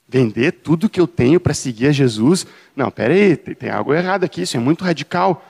Vender 0.09 0.53
tudo 0.53 0.91
que 0.91 1.01
eu 1.01 1.07
tenho 1.07 1.41
para 1.41 1.55
seguir 1.55 1.87
a 1.87 1.93
Jesus. 1.93 2.47
Não, 2.77 2.91
peraí, 2.91 3.37
tem, 3.37 3.55
tem 3.55 3.71
algo 3.71 3.95
errado 3.95 4.25
aqui, 4.25 4.43
isso 4.43 4.57
é 4.57 4.61
muito 4.61 4.85
radical. 4.85 5.47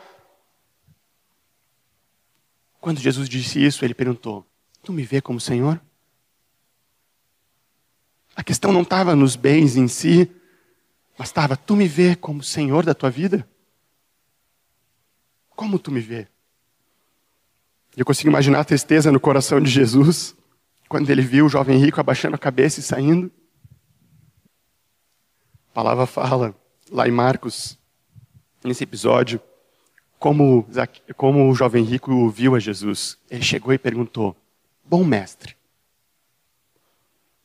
Quando 2.81 3.01
Jesus 3.01 3.29
disse 3.29 3.65
isso, 3.65 3.85
ele 3.85 3.95
perguntou: 3.95 4.45
Tu 4.83 4.93
me 4.93 5.05
vê 5.05 5.21
como 5.21 5.41
Senhor? 5.41 5.81
A 8.35 8.43
questão 8.43 8.73
não 8.73 8.83
estava 8.83 9.15
nos 9.15 9.37
bens 9.37 9.77
em 9.77 9.89
si, 9.89 10.31
mas 11.17 11.29
estava: 11.29 11.57
Tu 11.57 11.77
me 11.77 11.87
vê 11.87 12.17
como 12.17 12.43
Senhor 12.43 12.85
da 12.85 12.95
tua 12.95 13.11
vida? 13.11 13.49
Como 15.51 15.79
tu 15.79 15.91
me 15.93 16.01
vê? 16.01 16.27
Eu 17.97 18.07
consigo 18.07 18.31
imaginar 18.31 18.61
a 18.61 18.65
tristeza 18.65 19.13
no 19.13 19.21
coração 19.21 19.61
de 19.61 19.71
Jesus 19.71 20.35
quando 20.89 21.09
ele 21.11 21.23
viu 21.23 21.47
o 21.47 21.49
jovem 21.49 21.79
rico 21.79 22.01
abaixando 22.01 22.35
a 22.35 22.39
cabeça 22.39 22.81
e 22.81 22.83
saindo. 22.83 23.31
A 25.71 25.75
palavra 25.75 26.07
fala 26.07 26.55
lá 26.91 27.07
em 27.07 27.11
Marcos, 27.11 27.79
nesse 28.65 28.85
episódio, 28.85 29.41
como, 30.19 30.67
como 31.17 31.51
o 31.51 31.55
jovem 31.55 31.85
rico 31.85 32.29
viu 32.31 32.55
a 32.55 32.59
Jesus. 32.59 33.19
Ele 33.31 33.43
chegou 33.43 33.73
e 33.73 33.79
perguntou: 33.79 34.37
Bom 34.85 35.05
mestre. 35.05 35.57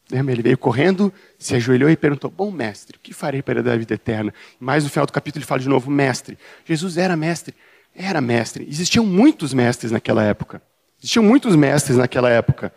Ele 0.10 0.42
veio 0.42 0.58
correndo, 0.58 1.12
se 1.38 1.56
ajoelhou 1.56 1.90
e 1.90 1.98
perguntou: 1.98 2.32
Bom 2.32 2.52
mestre, 2.52 2.98
o 2.98 3.00
que 3.00 3.14
farei 3.14 3.42
para 3.42 3.62
dar 3.62 3.74
a 3.74 3.78
vida 3.78 3.94
eterna? 3.94 4.34
Mais 4.58 4.86
no 4.86 4.90
final 4.90 5.06
do 5.06 5.12
capítulo 5.12 5.42
ele 5.42 5.48
fala 5.48 5.60
de 5.60 5.68
novo: 5.68 5.92
Mestre. 5.92 6.38
Jesus 6.66 6.98
era 6.98 7.18
mestre 7.18 7.54
era 7.98 8.22
mestre. 8.22 8.68
Existiam 8.70 9.04
muitos 9.04 9.54
mestres 9.54 9.92
naquela 9.92 10.24
época. 10.24 10.62
Existiam 11.00 11.24
muitos 11.24 11.56
mestres 11.56 11.98
naquela 11.98 12.30
época. 12.30 12.72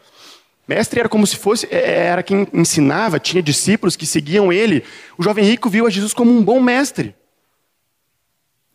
Mestre 0.66 1.00
era 1.00 1.08
como 1.08 1.26
se 1.26 1.36
fosse, 1.36 1.66
é, 1.70 1.78
é, 1.78 2.06
era 2.06 2.22
quem 2.22 2.46
ensinava, 2.54 3.18
tinha 3.18 3.42
discípulos 3.42 3.96
que 3.96 4.06
seguiam 4.06 4.52
ele. 4.52 4.84
O 5.18 5.22
jovem 5.22 5.44
rico 5.44 5.68
viu 5.68 5.86
a 5.86 5.90
Jesus 5.90 6.14
como 6.14 6.30
um 6.30 6.42
bom 6.42 6.60
mestre. 6.60 7.14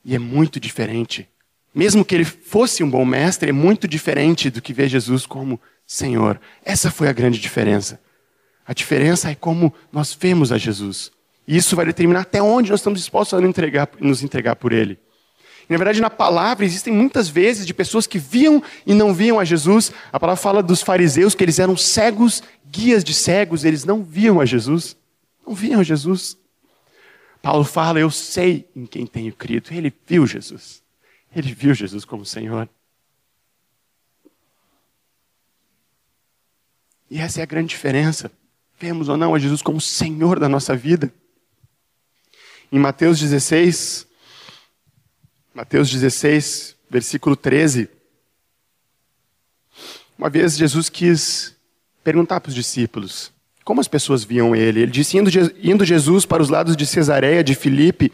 E 0.04 0.14
é 0.14 0.20
muito 0.20 0.60
diferente. 0.60 1.28
Mesmo 1.74 2.06
que 2.06 2.14
ele 2.14 2.26
fosse 2.26 2.84
um 2.84 2.90
bom 2.90 3.04
mestre, 3.06 3.50
é 3.50 3.54
muito 3.54 3.88
diferente 3.88 4.50
do 4.50 4.62
que 4.62 4.74
ver 4.74 4.88
Jesus 4.88 5.26
como 5.26 5.60
Senhor. 5.86 6.40
Essa 6.64 6.92
foi 6.92 7.08
a 7.08 7.14
grande 7.14 7.40
diferença. 7.40 8.00
A 8.68 8.74
diferença 8.74 9.32
é 9.32 9.36
como 9.36 9.74
nós 9.92 10.16
vemos 10.20 10.52
a 10.52 10.58
Jesus. 10.58 11.12
E 11.48 11.58
isso 11.58 11.76
vai 11.76 11.86
determinar 11.86 12.22
até 12.22 12.42
onde 12.42 12.72
nós 12.72 12.80
estamos 12.80 13.00
dispostos 13.00 13.38
a 13.38 13.42
nos 13.42 13.50
entregar, 13.50 13.90
nos 14.00 14.24
entregar 14.24 14.56
por 14.56 14.74
Ele. 14.74 14.98
E, 15.70 15.74
na 15.74 15.78
verdade, 15.78 16.02
na 16.02 16.10
palavra 16.10 16.66
existem 16.66 16.94
muitas 16.94 17.28
vezes 17.28 17.66
de 17.66 17.74
pessoas 17.74 18.06
que 18.06 18.20
viam 18.20 18.62
e 18.86 18.94
não 18.94 19.14
viam 19.14 19.40
a 19.40 19.46
Jesus. 19.46 19.92
A 20.12 20.20
palavra 20.20 20.42
fala 20.42 20.62
dos 20.62 20.82
fariseus 20.82 21.34
que 21.34 21.44
eles 21.44 21.60
eram 21.60 21.76
cegos, 21.76 22.44
guias 22.70 23.04
de 23.04 23.14
cegos, 23.14 23.66
eles 23.66 23.84
não 23.84 24.04
viam 24.04 24.40
a 24.40 24.46
Jesus. 24.46 24.96
Não 25.46 25.54
viam 25.54 25.80
a 25.80 25.84
Jesus. 25.84 26.38
Paulo 27.42 27.64
fala: 27.64 28.00
Eu 28.00 28.10
sei 28.10 28.68
em 28.76 28.86
quem 28.86 29.06
tenho 29.06 29.34
crido. 29.34 29.70
Ele 29.72 29.94
viu 30.08 30.26
Jesus. 30.26 30.84
Ele 31.36 31.54
viu 31.54 31.74
Jesus 31.74 32.06
como 32.06 32.26
Senhor. 32.26 32.70
E 37.10 37.20
essa 37.20 37.40
é 37.40 37.44
a 37.44 37.46
grande 37.46 37.70
diferença. 37.70 38.32
Vemos 38.80 39.10
ou 39.10 39.18
não 39.18 39.34
a 39.34 39.40
Jesus 39.40 39.62
como 39.62 39.80
Senhor 39.80 40.40
da 40.40 40.50
nossa 40.50 40.76
vida. 40.76 41.14
Em 42.72 42.80
Mateus 42.80 43.20
16, 43.20 44.08
Mateus 45.56 45.90
16, 45.90 46.76
versículo 46.90 47.34
13. 47.34 47.88
Uma 50.20 50.30
vez 50.30 50.58
Jesus 50.58 50.90
quis 50.90 51.56
perguntar 52.04 52.42
para 52.42 52.50
os 52.50 52.56
discípulos 52.56 53.32
como 53.64 53.80
as 53.80 53.88
pessoas 53.88 54.26
viam 54.26 54.54
ele. 54.54 54.82
Ele 54.82 54.92
disse: 54.92 55.18
indo, 55.18 55.86
Jesus 55.86 56.26
para 56.26 56.44
os 56.44 56.50
lados 56.50 56.76
de 56.76 56.86
Cesareia 56.86 57.42
de 57.42 57.56
Filipe, 57.56 58.12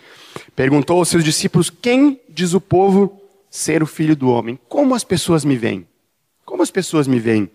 perguntou 0.56 1.00
aos 1.00 1.10
seus 1.10 1.24
discípulos: 1.24 1.72
Quem 1.72 2.22
diz 2.30 2.54
o 2.54 2.62
povo 2.62 3.20
ser 3.50 3.82
o 3.82 3.88
filho 3.88 4.16
do 4.16 4.30
homem? 4.30 4.60
Como 4.70 4.94
as 4.94 5.04
pessoas 5.04 5.44
me 5.44 5.58
veem? 5.58 5.88
Como 6.46 6.62
as 6.62 6.70
pessoas 6.70 7.08
me 7.08 7.20
veem? 7.20 7.50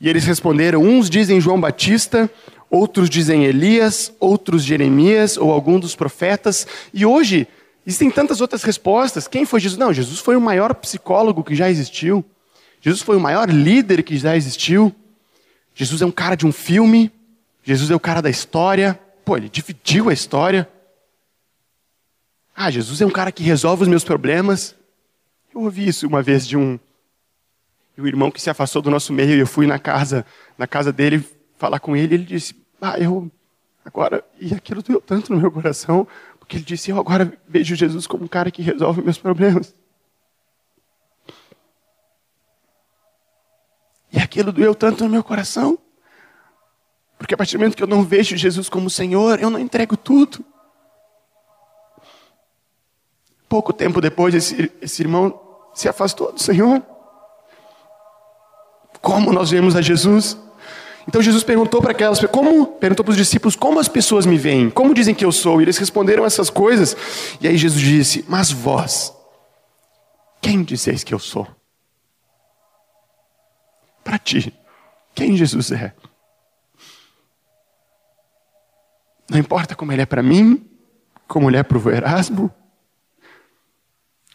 E 0.00 0.08
eles 0.08 0.24
responderam: 0.24 0.82
Uns 0.82 1.08
dizem 1.08 1.40
João 1.40 1.60
Batista, 1.60 2.28
Outros 2.70 3.08
dizem 3.08 3.46
Elias, 3.46 4.12
outros 4.20 4.62
Jeremias 4.62 5.38
ou 5.38 5.50
algum 5.50 5.80
dos 5.80 5.96
profetas. 5.96 6.66
E 6.92 7.06
hoje 7.06 7.48
existem 7.88 8.10
tantas 8.10 8.42
outras 8.42 8.62
respostas. 8.62 9.26
Quem 9.26 9.46
foi 9.46 9.60
Jesus? 9.60 9.78
Não, 9.78 9.94
Jesus 9.94 10.20
foi 10.20 10.36
o 10.36 10.40
maior 10.40 10.74
psicólogo 10.74 11.42
que 11.42 11.54
já 11.54 11.70
existiu. 11.70 12.22
Jesus 12.82 13.00
foi 13.00 13.16
o 13.16 13.20
maior 13.20 13.48
líder 13.48 14.02
que 14.02 14.18
já 14.18 14.36
existiu. 14.36 14.94
Jesus 15.74 16.02
é 16.02 16.06
um 16.06 16.10
cara 16.10 16.36
de 16.36 16.46
um 16.46 16.52
filme. 16.52 17.10
Jesus 17.64 17.90
é 17.90 17.94
o 17.94 18.00
cara 18.00 18.20
da 18.20 18.28
história. 18.28 19.00
Pô, 19.24 19.38
ele 19.38 19.48
dividiu 19.48 20.10
a 20.10 20.12
história. 20.12 20.68
Ah, 22.54 22.70
Jesus 22.70 23.00
é 23.00 23.06
um 23.06 23.10
cara 23.10 23.32
que 23.32 23.42
resolve 23.42 23.84
os 23.84 23.88
meus 23.88 24.04
problemas. 24.04 24.74
Eu 25.54 25.62
ouvi 25.62 25.88
isso 25.88 26.06
uma 26.06 26.20
vez 26.20 26.46
de 26.46 26.58
um, 26.58 26.78
de 27.96 28.02
um 28.02 28.06
irmão 28.06 28.30
que 28.30 28.40
se 28.40 28.50
afastou 28.50 28.82
do 28.82 28.90
nosso 28.90 29.14
meio 29.14 29.34
e 29.34 29.40
eu 29.40 29.46
fui 29.46 29.66
na 29.66 29.78
casa, 29.78 30.26
na 30.58 30.66
casa 30.66 30.92
dele 30.92 31.24
falar 31.56 31.80
com 31.80 31.96
ele. 31.96 32.16
Ele 32.16 32.24
disse: 32.24 32.54
Ah, 32.82 32.98
eu 32.98 33.30
agora 33.82 34.22
e 34.38 34.52
aquilo 34.52 34.82
doeu 34.82 35.00
tanto 35.00 35.32
no 35.32 35.40
meu 35.40 35.50
coração 35.50 36.06
porque 36.48 36.56
ele 36.56 36.64
disse: 36.64 36.90
Eu 36.90 36.98
agora 36.98 37.38
vejo 37.46 37.76
Jesus 37.76 38.06
como 38.06 38.24
um 38.24 38.26
cara 38.26 38.50
que 38.50 38.62
resolve 38.62 39.02
meus 39.02 39.18
problemas. 39.18 39.74
E 44.10 44.18
aquilo 44.18 44.50
doeu 44.50 44.74
tanto 44.74 45.04
no 45.04 45.10
meu 45.10 45.22
coração. 45.22 45.78
Porque 47.18 47.34
a 47.34 47.36
partir 47.36 47.58
do 47.58 47.60
momento 47.60 47.76
que 47.76 47.82
eu 47.82 47.86
não 47.86 48.02
vejo 48.02 48.34
Jesus 48.34 48.70
como 48.70 48.88
Senhor, 48.88 49.38
eu 49.38 49.50
não 49.50 49.58
entrego 49.58 49.94
tudo. 49.94 50.42
Pouco 53.46 53.70
tempo 53.70 54.00
depois, 54.00 54.34
esse, 54.34 54.72
esse 54.80 55.02
irmão 55.02 55.38
se 55.74 55.86
afastou 55.86 56.32
do 56.32 56.40
Senhor. 56.40 56.82
Como 59.02 59.34
nós 59.34 59.50
vemos 59.50 59.76
a 59.76 59.82
Jesus? 59.82 60.38
Então 61.08 61.22
Jesus 61.22 61.42
perguntou 61.42 61.80
para 61.80 61.92
aquelas, 61.92 62.20
como 62.26 62.66
perguntou 62.66 63.02
para 63.02 63.12
os 63.12 63.16
discípulos, 63.16 63.56
como 63.56 63.80
as 63.80 63.88
pessoas 63.88 64.26
me 64.26 64.36
veem? 64.36 64.68
Como 64.68 64.92
dizem 64.92 65.14
que 65.14 65.24
eu 65.24 65.32
sou? 65.32 65.58
E 65.58 65.64
eles 65.64 65.78
responderam 65.78 66.22
essas 66.22 66.50
coisas. 66.50 66.94
E 67.40 67.48
aí 67.48 67.56
Jesus 67.56 67.80
disse: 67.80 68.26
Mas 68.28 68.52
vós, 68.52 69.10
quem 70.38 70.62
dizeis 70.62 71.02
que 71.02 71.14
eu 71.14 71.18
sou? 71.18 71.48
Para 74.04 74.18
ti, 74.18 74.52
quem 75.14 75.34
Jesus 75.34 75.72
é? 75.72 75.94
Não 79.30 79.38
importa 79.38 79.74
como 79.74 79.90
ele 79.92 80.02
é 80.02 80.06
para 80.06 80.22
mim, 80.22 80.68
como 81.26 81.48
ele 81.48 81.56
é 81.56 81.62
para 81.62 81.78
o 81.78 81.90
Erasmo, 81.90 82.52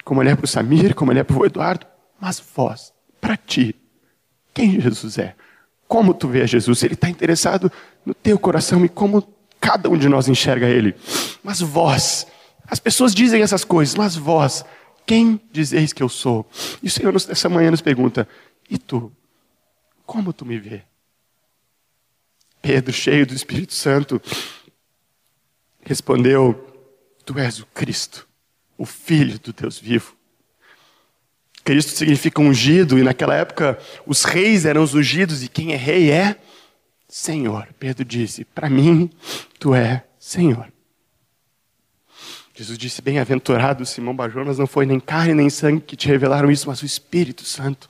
como 0.04 0.24
ele 0.24 0.32
é 0.32 0.36
para 0.36 0.46
o 0.46 0.48
Samir, 0.48 0.96
como 0.96 1.12
ele 1.12 1.20
é 1.20 1.24
para 1.24 1.38
o 1.38 1.46
Eduardo, 1.46 1.86
mas 2.20 2.40
vós, 2.56 2.92
para 3.22 3.38
ti, 3.38 3.76
quem 4.56 4.80
Jesus 4.80 5.20
é? 5.20 5.36
Como 5.94 6.12
tu 6.12 6.28
vê 6.28 6.48
Jesus? 6.48 6.82
Ele 6.82 6.96
está 6.96 7.08
interessado 7.08 7.72
no 8.04 8.16
teu 8.16 8.40
coração 8.40 8.84
e 8.84 8.90
como 8.90 9.22
cada 9.62 9.88
um 9.92 9.96
de 9.96 10.10
nós 10.10 10.28
enxerga 10.28 10.68
ele. 10.68 10.96
Mas 11.44 11.62
vós, 11.62 12.26
as 12.66 12.80
pessoas 12.80 13.14
dizem 13.14 13.44
essas 13.44 13.64
coisas, 13.64 13.94
mas 13.94 14.16
vós, 14.16 14.66
quem 15.06 15.40
dizeis 15.52 15.94
que 15.94 16.02
eu 16.02 16.10
sou? 16.10 16.50
E 16.82 16.88
o 16.88 16.90
Senhor 16.90 17.14
nessa 17.14 17.48
manhã 17.48 17.70
nos 17.70 17.80
pergunta: 17.80 18.28
e 18.68 18.80
tu? 18.80 19.12
Como 20.04 20.34
tu 20.34 20.48
me 20.48 20.58
vê? 20.58 20.82
Pedro, 22.60 22.92
cheio 22.92 23.28
do 23.28 23.36
Espírito 23.36 23.76
Santo, 23.76 24.20
respondeu: 25.86 26.56
Tu 27.24 27.38
és 27.38 27.60
o 27.60 27.68
Cristo, 27.68 28.28
o 28.80 28.86
Filho 28.88 29.38
do 29.38 29.54
Deus 29.54 29.78
vivo. 29.78 30.16
Cristo 31.64 31.92
significa 31.92 32.42
ungido, 32.42 33.00
e 33.00 33.04
naquela 33.04 33.36
época 33.36 33.80
os 34.06 34.24
reis 34.24 34.66
eram 34.66 34.84
os 34.84 34.94
ungidos, 34.94 35.44
e 35.44 35.48
quem 35.48 35.74
é 35.74 35.78
rei 35.78 36.12
é 36.12 36.36
Senhor. 37.08 37.68
Pedro 37.80 38.04
disse: 38.04 38.44
Para 38.44 38.70
mim, 38.70 39.10
tu 39.60 39.74
é 39.74 40.04
Senhor. 40.20 40.72
Jesus 42.54 42.78
disse: 42.78 43.02
Bem-aventurado 43.02 43.86
Simão 43.86 44.16
Bajonas, 44.16 44.58
não 44.58 44.68
foi 44.68 44.86
nem 44.86 45.00
carne 45.00 45.34
nem 45.34 45.50
sangue 45.50 45.82
que 45.82 45.96
te 45.96 46.08
revelaram 46.08 46.52
isso, 46.52 46.68
mas 46.68 46.82
o 46.82 46.86
Espírito 46.86 47.46
Santo. 47.46 47.90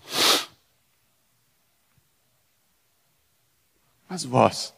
Mas 4.07 4.23
vós, 4.23 4.73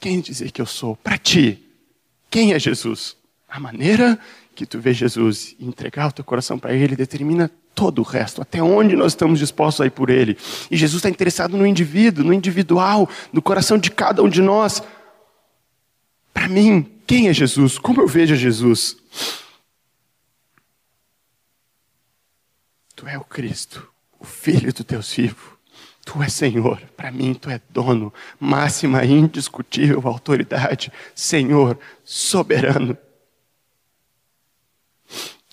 quem 0.00 0.20
dizer 0.20 0.50
que 0.50 0.60
eu 0.60 0.66
sou? 0.66 0.96
Para 0.96 1.16
ti, 1.16 1.64
quem 2.28 2.52
é 2.52 2.58
Jesus? 2.58 3.16
A 3.48 3.60
maneira 3.60 4.18
que 4.54 4.66
tu 4.66 4.80
vê 4.80 4.92
Jesus 4.92 5.54
e 5.58 5.64
entregar 5.64 6.08
o 6.08 6.12
teu 6.12 6.24
coração 6.24 6.58
para 6.58 6.74
Ele 6.74 6.96
determina 6.96 7.50
todo 7.80 8.00
o 8.00 8.02
resto, 8.02 8.42
até 8.42 8.62
onde 8.62 8.94
nós 8.94 9.12
estamos 9.12 9.38
dispostos 9.38 9.80
a 9.80 9.86
ir 9.86 9.90
por 9.90 10.10
Ele. 10.10 10.36
E 10.70 10.76
Jesus 10.76 10.98
está 10.98 11.08
interessado 11.08 11.56
no 11.56 11.66
indivíduo, 11.66 12.22
no 12.22 12.34
individual, 12.34 13.08
no 13.32 13.40
coração 13.40 13.78
de 13.78 13.90
cada 13.90 14.22
um 14.22 14.28
de 14.28 14.42
nós. 14.42 14.82
Para 16.34 16.46
mim, 16.46 16.86
quem 17.06 17.28
é 17.28 17.32
Jesus? 17.32 17.78
Como 17.78 18.02
eu 18.02 18.06
vejo 18.06 18.36
Jesus? 18.36 18.98
Tu 22.94 23.08
é 23.08 23.16
o 23.16 23.24
Cristo, 23.24 23.88
o 24.18 24.26
Filho 24.26 24.74
do 24.74 24.84
Deus 24.84 25.10
vivo. 25.14 25.56
Tu 26.04 26.22
és 26.22 26.34
Senhor, 26.34 26.82
para 26.94 27.10
mim 27.10 27.32
tu 27.32 27.48
és 27.48 27.62
dono, 27.70 28.12
máxima 28.38 29.06
indiscutível 29.06 30.02
autoridade, 30.04 30.92
Senhor 31.14 31.78
soberano. 32.04 32.98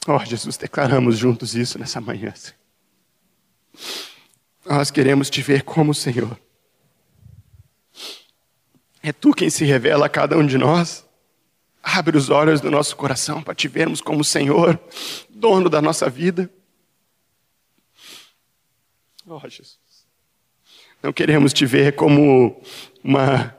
Oh, 0.09 0.23
Jesus, 0.23 0.55
declaramos 0.55 1.17
juntos 1.17 1.53
isso 1.53 1.77
nessa 1.77 1.99
manhã. 1.99 2.33
Nós 4.65 4.89
queremos 4.89 5.29
te 5.29 5.41
ver 5.41 5.63
como 5.63 5.93
Senhor. 5.93 6.39
É 9.03 9.11
tu 9.11 9.33
quem 9.33 9.49
se 9.49 9.65
revela 9.65 10.05
a 10.05 10.09
cada 10.09 10.37
um 10.37 10.45
de 10.45 10.57
nós. 10.57 11.05
Abre 11.83 12.17
os 12.17 12.29
olhos 12.29 12.61
do 12.61 12.71
nosso 12.71 12.95
coração 12.95 13.43
para 13.43 13.53
te 13.53 13.67
vermos 13.67 13.99
como 13.99 14.23
Senhor, 14.23 14.79
dono 15.29 15.69
da 15.69 15.81
nossa 15.81 16.09
vida. 16.09 16.49
Oh, 19.25 19.39
Jesus. 19.41 19.77
Não 21.03 21.11
queremos 21.11 21.51
te 21.51 21.65
ver 21.65 21.97
como 21.97 22.61
uma 23.03 23.53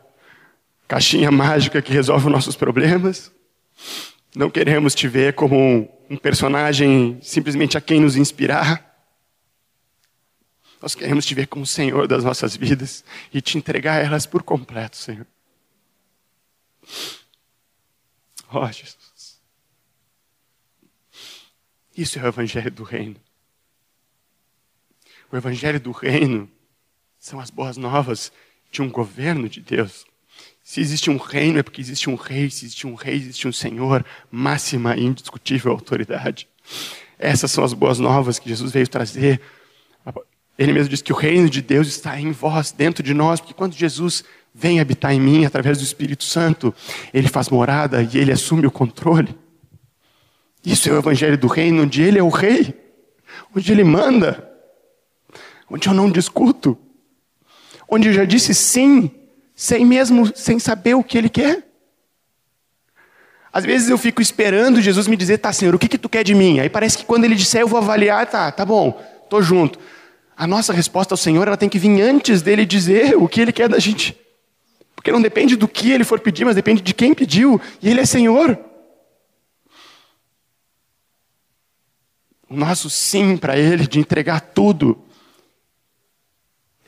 caixinha 0.86 1.30
mágica 1.30 1.82
que 1.82 1.92
resolve 1.92 2.24
os 2.24 2.32
nossos 2.32 2.56
problemas. 2.56 3.30
Não 4.34 4.48
queremos 4.48 4.94
te 4.94 5.06
ver 5.06 5.34
como 5.34 5.56
um, 5.58 5.97
um 6.08 6.16
personagem 6.16 7.18
simplesmente 7.22 7.76
a 7.76 7.80
quem 7.80 8.00
nos 8.00 8.16
inspirar. 8.16 8.86
Nós 10.80 10.94
queremos 10.94 11.26
te 11.26 11.34
ver 11.34 11.46
como 11.46 11.66
Senhor 11.66 12.06
das 12.06 12.24
nossas 12.24 12.56
vidas 12.56 13.04
e 13.32 13.40
te 13.40 13.58
entregar 13.58 14.04
elas 14.04 14.26
por 14.26 14.42
completo, 14.42 14.96
Senhor. 14.96 15.26
Ó 18.50 18.64
oh, 18.64 18.72
Jesus. 18.72 19.40
Isso 21.96 22.18
é 22.18 22.22
o 22.22 22.28
Evangelho 22.28 22.70
do 22.70 22.84
Reino. 22.84 23.20
O 25.30 25.36
Evangelho 25.36 25.80
do 25.80 25.90
Reino 25.90 26.50
são 27.18 27.40
as 27.40 27.50
boas 27.50 27.76
novas 27.76 28.32
de 28.70 28.80
um 28.80 28.88
governo 28.88 29.48
de 29.48 29.60
Deus. 29.60 30.06
Se 30.68 30.82
existe 30.82 31.08
um 31.08 31.16
reino, 31.16 31.58
é 31.58 31.62
porque 31.62 31.80
existe 31.80 32.10
um 32.10 32.14
rei. 32.14 32.50
Se 32.50 32.66
existe 32.66 32.86
um 32.86 32.94
rei, 32.94 33.14
existe 33.14 33.48
um 33.48 33.52
senhor, 33.52 34.04
máxima 34.30 34.94
e 34.98 35.02
indiscutível 35.02 35.72
autoridade. 35.72 36.46
Essas 37.18 37.50
são 37.50 37.64
as 37.64 37.72
boas 37.72 37.98
novas 37.98 38.38
que 38.38 38.50
Jesus 38.50 38.70
veio 38.70 38.86
trazer. 38.86 39.40
Ele 40.58 40.74
mesmo 40.74 40.90
diz 40.90 41.00
que 41.00 41.10
o 41.10 41.16
reino 41.16 41.48
de 41.48 41.62
Deus 41.62 41.88
está 41.88 42.20
em 42.20 42.32
vós, 42.32 42.70
dentro 42.70 43.02
de 43.02 43.14
nós, 43.14 43.40
porque 43.40 43.54
quando 43.54 43.72
Jesus 43.72 44.22
vem 44.54 44.78
habitar 44.78 45.14
em 45.14 45.18
mim 45.18 45.46
através 45.46 45.78
do 45.78 45.84
Espírito 45.84 46.24
Santo, 46.24 46.74
ele 47.14 47.28
faz 47.28 47.48
morada 47.48 48.02
e 48.02 48.18
ele 48.18 48.30
assume 48.30 48.66
o 48.66 48.70
controle. 48.70 49.34
Isso 50.62 50.86
é 50.90 50.92
o 50.92 50.98
evangelho 50.98 51.38
do 51.38 51.46
reino, 51.46 51.84
onde 51.84 52.02
ele 52.02 52.18
é 52.18 52.22
o 52.22 52.28
rei, 52.28 52.78
onde 53.56 53.72
ele 53.72 53.84
manda, 53.84 54.46
onde 55.70 55.88
eu 55.88 55.94
não 55.94 56.10
discuto, 56.10 56.76
onde 57.88 58.08
eu 58.08 58.12
já 58.12 58.26
disse 58.26 58.54
sim 58.54 59.17
sem 59.58 59.84
mesmo, 59.84 60.30
sem 60.36 60.56
saber 60.60 60.94
o 60.94 61.02
que 61.02 61.18
ele 61.18 61.28
quer. 61.28 61.66
Às 63.52 63.64
vezes 63.64 63.90
eu 63.90 63.98
fico 63.98 64.22
esperando 64.22 64.80
Jesus 64.80 65.08
me 65.08 65.16
dizer, 65.16 65.38
tá, 65.38 65.52
Senhor, 65.52 65.74
o 65.74 65.78
que, 65.80 65.88
que 65.88 65.98
tu 65.98 66.08
quer 66.08 66.22
de 66.22 66.32
mim? 66.32 66.60
Aí 66.60 66.70
parece 66.70 66.96
que 66.96 67.04
quando 67.04 67.24
ele 67.24 67.34
disser, 67.34 67.62
eu 67.62 67.66
vou 67.66 67.80
avaliar, 67.80 68.24
tá, 68.28 68.52
tá 68.52 68.64
bom, 68.64 68.92
tô 69.28 69.42
junto. 69.42 69.80
A 70.36 70.46
nossa 70.46 70.72
resposta 70.72 71.12
ao 71.12 71.18
Senhor, 71.18 71.44
ela 71.44 71.56
tem 71.56 71.68
que 71.68 71.76
vir 71.76 72.00
antes 72.00 72.40
dele 72.40 72.64
dizer 72.64 73.16
o 73.16 73.26
que 73.26 73.40
ele 73.40 73.50
quer 73.50 73.68
da 73.68 73.80
gente. 73.80 74.16
Porque 74.94 75.10
não 75.10 75.20
depende 75.20 75.56
do 75.56 75.66
que 75.66 75.90
ele 75.90 76.04
for 76.04 76.20
pedir, 76.20 76.44
mas 76.44 76.54
depende 76.54 76.80
de 76.80 76.94
quem 76.94 77.12
pediu, 77.12 77.60
e 77.82 77.90
ele 77.90 77.98
é 77.98 78.06
Senhor. 78.06 78.56
O 82.48 82.54
nosso 82.54 82.88
sim 82.88 83.36
para 83.36 83.58
ele, 83.58 83.88
de 83.88 83.98
entregar 83.98 84.40
tudo, 84.40 85.04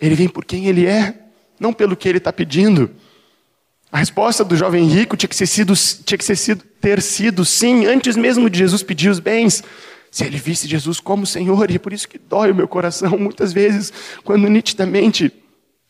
ele 0.01 0.15
vem 0.15 0.29
por 0.29 0.45
quem 0.45 0.67
ele 0.67 0.87
é 0.87 1.20
não 1.61 1.73
pelo 1.73 1.95
que 1.95 2.09
ele 2.09 2.19
está 2.19 2.33
pedindo. 2.33 2.91
A 3.93 3.99
resposta 3.99 4.45
do 4.45 4.57
jovem 4.57 4.89
rico 4.89 5.17
tinha 5.17 5.29
que, 5.29 5.37
ser 5.37 5.47
sido, 5.47 5.75
tinha 6.05 6.17
que 6.17 6.25
ter 6.81 7.03
sido 7.03 7.45
sim, 7.45 7.87
antes 7.87 8.17
mesmo 8.17 8.49
de 8.49 8.59
Jesus 8.59 8.83
pedir 8.83 9.11
os 9.11 9.21
bens. 9.21 9.63
Se 10.11 10.25
ele 10.25 10.39
visse 10.39 10.67
Jesus 10.67 10.99
como 10.99 11.27
Senhor, 11.27 11.71
e 11.71 11.77
é 11.77 11.79
por 11.79 11.93
isso 11.93 12.09
que 12.09 12.19
dói 12.19 12.51
o 12.51 12.55
meu 12.55 12.67
coração 12.67 13.19
muitas 13.19 13.53
vezes, 13.53 13.93
quando 14.25 14.49
nitidamente 14.49 15.33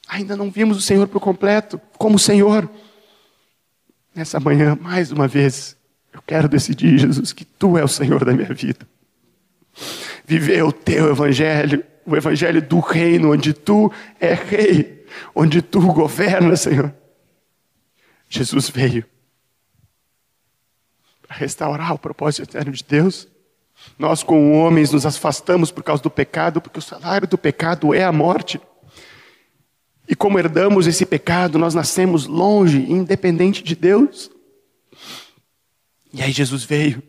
ainda 0.09 0.37
não 0.37 0.50
vimos 0.50 0.76
o 0.76 0.80
Senhor 0.80 1.06
por 1.06 1.20
completo, 1.20 1.80
como 1.96 2.18
Senhor. 2.18 2.68
nessa 4.14 4.40
manhã, 4.40 4.76
mais 4.80 5.12
uma 5.12 5.28
vez, 5.28 5.76
eu 6.12 6.20
quero 6.26 6.48
decidir, 6.48 6.98
Jesus, 6.98 7.33
que 7.33 7.44
tu 7.44 7.78
é 7.78 7.85
o 7.85 7.88
Senhor 7.88 8.24
da 8.24 8.33
minha 8.33 8.52
vida. 8.52 8.87
Viver 10.26 10.64
o 10.64 10.72
teu 10.72 11.11
evangelho, 11.11 11.85
o 12.04 12.16
evangelho 12.16 12.61
do 12.61 12.80
reino, 12.80 13.33
onde 13.33 13.52
tu 13.52 13.92
é 14.18 14.35
rei, 14.35 14.99
onde 15.35 15.62
tu 15.62 15.81
governas, 15.92 16.61
Senhor. 16.61 16.94
Jesus 18.29 18.70
veio 18.70 19.05
para 21.23 21.37
restaurar 21.37 21.94
o 21.94 21.99
propósito 21.99 22.42
eterno 22.42 22.73
de 22.73 22.85
Deus. 22.85 23.29
Nós, 23.99 24.23
como 24.23 24.53
homens, 24.53 24.92
nos 24.92 25.07
afastamos 25.07 25.70
por 25.70 25.83
causa 25.83 26.03
do 26.03 26.11
pecado, 26.11 26.61
porque 26.61 26.79
o 26.79 26.83
salário 26.83 27.27
do 27.27 27.38
pecado 27.38 27.94
é 27.94 28.05
a 28.05 28.12
morte. 28.12 28.61
E 30.09 30.14
como 30.14 30.38
herdamos 30.38 30.87
esse 30.87 31.07
pecado, 31.07 31.59
nós 31.59 31.73
nascemos 31.73 32.27
longe, 32.27 32.79
independente 32.79 33.62
de 33.62 33.77
Deus. 33.77 34.31
E 36.12 36.20
aí 36.20 36.33
Jesus 36.33 36.64
veio. 36.64 37.03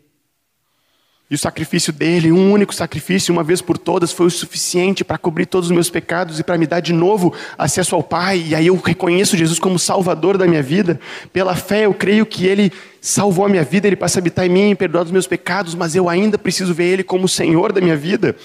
E 1.32 1.36
o 1.36 1.38
sacrifício 1.38 1.94
dele, 1.94 2.30
um 2.30 2.52
único 2.52 2.76
sacrifício, 2.76 3.34
uma 3.34 3.42
vez 3.42 3.62
por 3.62 3.78
todas, 3.78 4.12
foi 4.12 4.26
o 4.26 4.30
suficiente 4.30 5.02
para 5.02 5.18
cobrir 5.18 5.46
todos 5.46 5.70
os 5.70 5.72
meus 5.74 5.90
pecados 5.90 6.42
e 6.42 6.44
para 6.44 6.58
me 6.58 6.68
dar 6.68 6.82
de 6.82 6.92
novo 6.92 7.34
acesso 7.58 7.96
ao 7.96 8.04
Pai. 8.04 8.48
E 8.50 8.54
aí 8.54 8.68
eu 8.68 8.76
reconheço 8.76 9.38
Jesus 9.38 9.58
como 9.58 9.80
Salvador 9.80 10.38
da 10.38 10.46
minha 10.46 10.62
vida. 10.62 11.00
Pela 11.32 11.56
fé 11.56 11.86
eu 11.86 11.94
creio 11.94 12.26
que 12.26 12.46
Ele 12.46 12.70
salvou 13.00 13.46
a 13.46 13.50
minha 13.50 13.64
vida, 13.64 13.88
Ele 13.88 13.96
passa 13.96 14.18
a 14.18 14.20
habitar 14.20 14.46
em 14.46 14.50
mim, 14.50 14.76
perdoar 14.76 15.06
os 15.06 15.12
meus 15.12 15.26
pecados, 15.26 15.74
mas 15.74 15.96
eu 15.96 16.10
ainda 16.10 16.38
preciso 16.38 16.74
ver 16.74 16.92
Ele 16.92 17.04
como 17.04 17.30
Senhor 17.30 17.72
da 17.72 17.80
minha 17.80 17.96
vida. 17.96 18.36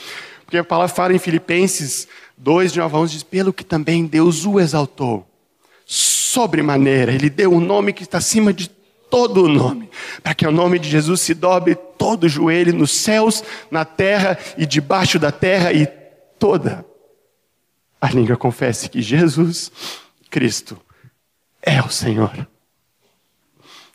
Porque 0.44 0.56
a 0.56 0.62
palavra 0.62 0.94
fala 0.94 1.12
em 1.12 1.18
Filipenses 1.18 2.06
2, 2.38 2.72
de 2.72 2.78
9 2.78 2.94
a 2.94 2.98
11, 3.00 3.12
diz, 3.12 3.22
pelo 3.24 3.52
que 3.52 3.64
também 3.64 4.06
Deus 4.06 4.46
o 4.46 4.60
exaltou. 4.60 5.26
Sobremaneira, 5.84 7.10
Ele 7.10 7.30
deu 7.30 7.52
um 7.52 7.58
nome 7.58 7.92
que 7.92 8.04
está 8.04 8.18
acima 8.18 8.52
de 8.52 8.70
todo 9.10 9.44
o 9.44 9.48
nome, 9.48 9.88
para 10.22 10.34
que 10.34 10.46
o 10.46 10.50
nome 10.50 10.78
de 10.78 10.88
Jesus 10.88 11.20
se 11.20 11.34
dobre 11.34 11.74
todo 11.74 12.24
o 12.24 12.28
joelho 12.28 12.74
nos 12.74 12.90
céus, 12.90 13.42
na 13.70 13.84
terra 13.84 14.38
e 14.56 14.66
debaixo 14.66 15.18
da 15.18 15.30
terra 15.30 15.72
e 15.72 15.86
toda 16.38 16.84
a 18.00 18.10
língua 18.10 18.36
confesse 18.36 18.88
que 18.88 19.00
Jesus 19.00 19.72
Cristo 20.30 20.78
é 21.62 21.80
o 21.80 21.88
Senhor. 21.88 22.46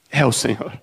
É 0.10 0.26
o 0.26 0.32
Senhor. 0.32 0.74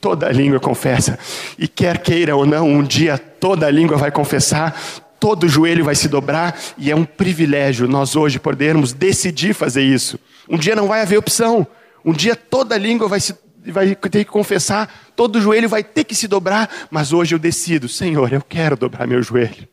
Toda 0.00 0.26
a 0.26 0.32
língua 0.32 0.60
confessa. 0.60 1.18
E 1.58 1.68
quer 1.68 1.98
queira 1.98 2.36
ou 2.36 2.46
não, 2.46 2.68
um 2.68 2.82
dia 2.82 3.18
toda 3.18 3.66
a 3.66 3.70
língua 3.70 3.96
vai 3.96 4.10
confessar, 4.10 4.78
todo 5.20 5.44
o 5.44 5.48
joelho 5.48 5.84
vai 5.84 5.94
se 5.94 6.08
dobrar, 6.08 6.58
e 6.78 6.90
é 6.90 6.96
um 6.96 7.04
privilégio 7.04 7.88
nós 7.88 8.16
hoje 8.16 8.38
podermos 8.38 8.92
decidir 8.92 9.54
fazer 9.54 9.82
isso. 9.82 10.18
Um 10.48 10.56
dia 10.56 10.76
não 10.76 10.88
vai 10.88 11.02
haver 11.02 11.18
opção. 11.18 11.66
Um 12.04 12.12
dia 12.12 12.36
toda 12.36 12.76
língua 12.76 13.08
vai 13.08 13.20
se 13.20 13.34
vai 13.72 13.94
ter 13.94 14.24
que 14.24 14.30
confessar, 14.30 15.12
todo 15.16 15.40
joelho 15.40 15.68
vai 15.68 15.82
ter 15.82 16.04
que 16.04 16.14
se 16.14 16.28
dobrar, 16.28 16.88
mas 16.90 17.12
hoje 17.12 17.34
eu 17.34 17.38
decido, 17.38 17.88
Senhor, 17.88 18.32
eu 18.32 18.42
quero 18.42 18.76
dobrar 18.76 19.06
meu 19.06 19.22
joelho. 19.22 19.68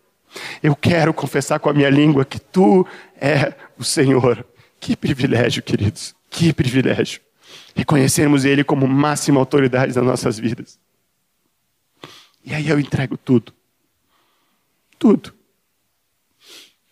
Eu 0.64 0.76
quero 0.76 1.14
confessar 1.14 1.60
com 1.60 1.70
a 1.70 1.74
minha 1.74 1.90
língua 1.90 2.24
que 2.24 2.40
tu 2.40 2.88
é 3.20 3.54
o 3.78 3.84
Senhor. 3.84 4.46
Que 4.80 4.96
privilégio, 4.96 5.62
queridos. 5.62 6.16
Que 6.30 6.54
privilégio. 6.54 7.22
Reconhecermos 7.76 8.46
Ele 8.46 8.64
como 8.64 8.88
máxima 8.88 9.40
autoridade 9.40 9.94
das 9.94 10.04
nossas 10.04 10.40
vidas. 10.40 10.80
E 12.44 12.54
aí 12.54 12.70
eu 12.70 12.80
entrego 12.80 13.18
tudo. 13.18 13.54
Tudo. 14.98 15.34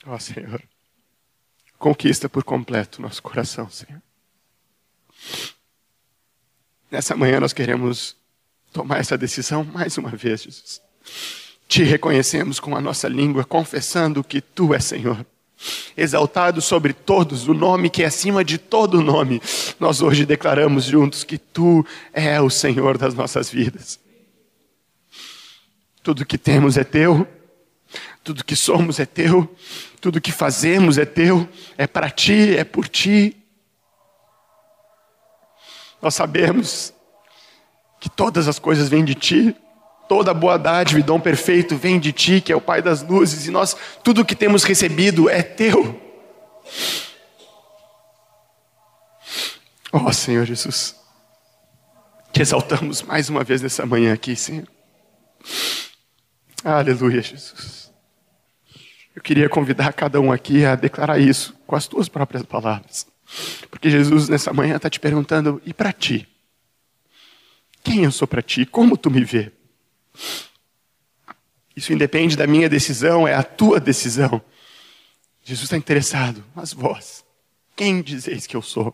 Ó 0.05 0.15
oh, 0.15 0.19
Senhor. 0.19 0.61
Conquista 1.77 2.27
por 2.27 2.43
completo 2.43 3.01
nosso 3.01 3.23
coração, 3.23 3.69
Senhor. 3.69 4.01
Nessa 6.91 7.15
manhã 7.15 7.39
nós 7.39 7.53
queremos 7.53 8.15
tomar 8.73 8.99
essa 8.99 9.17
decisão 9.17 9.63
mais 9.63 9.97
uma 9.97 10.09
vez, 10.09 10.43
Jesus. 10.43 10.81
Te 11.67 11.83
reconhecemos 11.83 12.59
com 12.59 12.75
a 12.75 12.81
nossa 12.81 13.07
língua, 13.07 13.43
confessando 13.43 14.23
que 14.23 14.41
Tu 14.41 14.73
és 14.73 14.83
Senhor. 14.83 15.23
Exaltado 15.95 16.61
sobre 16.61 16.93
todos, 16.93 17.47
o 17.47 17.53
nome 17.53 17.89
que 17.89 18.01
é 18.01 18.05
acima 18.05 18.43
de 18.43 18.57
todo 18.57 19.03
nome, 19.03 19.41
nós 19.79 20.01
hoje 20.01 20.25
declaramos 20.25 20.85
juntos 20.85 21.23
que 21.23 21.37
Tu 21.37 21.85
é 22.13 22.41
o 22.41 22.49
Senhor 22.49 22.97
das 22.97 23.13
nossas 23.13 23.51
vidas. 23.51 23.99
Tudo 26.01 26.25
que 26.25 26.37
temos 26.37 26.77
é 26.77 26.83
Teu, 26.83 27.27
tudo 28.23 28.43
que 28.43 28.55
somos 28.55 28.99
é 28.99 29.05
Teu, 29.05 29.53
tudo 29.99 30.21
que 30.21 30.31
fazemos 30.31 30.97
é 30.97 31.05
Teu, 31.05 31.47
é 31.77 31.85
para 31.85 32.09
Ti, 32.09 32.55
é 32.55 32.63
por 32.63 32.87
Ti, 32.87 33.35
nós 36.01 36.15
sabemos 36.15 36.93
que 37.99 38.09
todas 38.09 38.47
as 38.47 38.57
coisas 38.57 38.87
vêm 38.89 39.03
de 39.03 39.15
Ti, 39.15 39.55
toda 40.07 40.33
boa 40.33 40.57
dádiva 40.57 40.99
e 40.99 41.03
dom 41.03 41.19
perfeito 41.19 41.75
vem 41.75 41.99
de 41.99 42.11
Ti, 42.11 42.41
que 42.41 42.51
é 42.51 42.55
o 42.55 42.61
Pai 42.61 42.81
das 42.81 43.01
luzes, 43.01 43.45
e 43.45 43.51
nós, 43.51 43.75
tudo 44.03 44.21
o 44.21 44.25
que 44.25 44.35
temos 44.35 44.63
recebido 44.63 45.29
é 45.29 45.41
Teu. 45.41 45.99
Oh, 49.91 50.13
Senhor 50.13 50.45
Jesus, 50.45 50.95
te 52.31 52.41
exaltamos 52.41 53.01
mais 53.01 53.27
uma 53.27 53.43
vez 53.43 53.61
nessa 53.61 53.85
manhã 53.85 54.13
aqui, 54.13 54.35
Senhor. 54.35 54.67
Aleluia, 56.63 57.21
Jesus. 57.21 57.91
Eu 59.15 59.21
queria 59.21 59.49
convidar 59.49 59.91
cada 59.93 60.21
um 60.21 60.31
aqui 60.31 60.63
a 60.63 60.75
declarar 60.75 61.19
isso 61.19 61.53
com 61.65 61.75
as 61.75 61.87
tuas 61.87 62.07
próprias 62.07 62.43
palavras. 62.43 63.07
Porque 63.69 63.89
Jesus 63.89 64.29
nessa 64.29 64.51
manhã 64.53 64.75
está 64.75 64.89
te 64.89 64.99
perguntando: 64.99 65.61
e 65.65 65.73
para 65.73 65.93
ti? 65.93 66.27
Quem 67.83 68.03
eu 68.03 68.11
sou 68.11 68.27
para 68.27 68.41
ti? 68.41 68.65
Como 68.65 68.97
tu 68.97 69.09
me 69.09 69.23
vê? 69.23 69.51
Isso 71.75 71.93
independe 71.93 72.35
da 72.35 72.45
minha 72.45 72.67
decisão, 72.67 73.27
é 73.27 73.33
a 73.33 73.43
tua 73.43 73.79
decisão. 73.79 74.41
Jesus 75.43 75.63
está 75.63 75.77
interessado, 75.77 76.43
mas 76.53 76.73
vós, 76.73 77.23
quem 77.75 78.01
dizeis 78.01 78.45
que 78.45 78.55
eu 78.55 78.61
sou? 78.61 78.93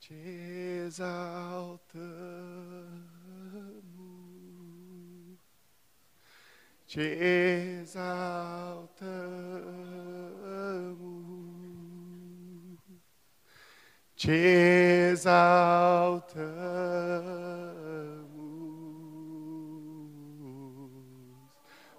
Te 0.00 0.14
exaltamos, 0.86 1.80
te 6.86 7.00
exaltamos. 7.80 8.94
Te 14.16 15.10
exaltamos, 15.10 16.34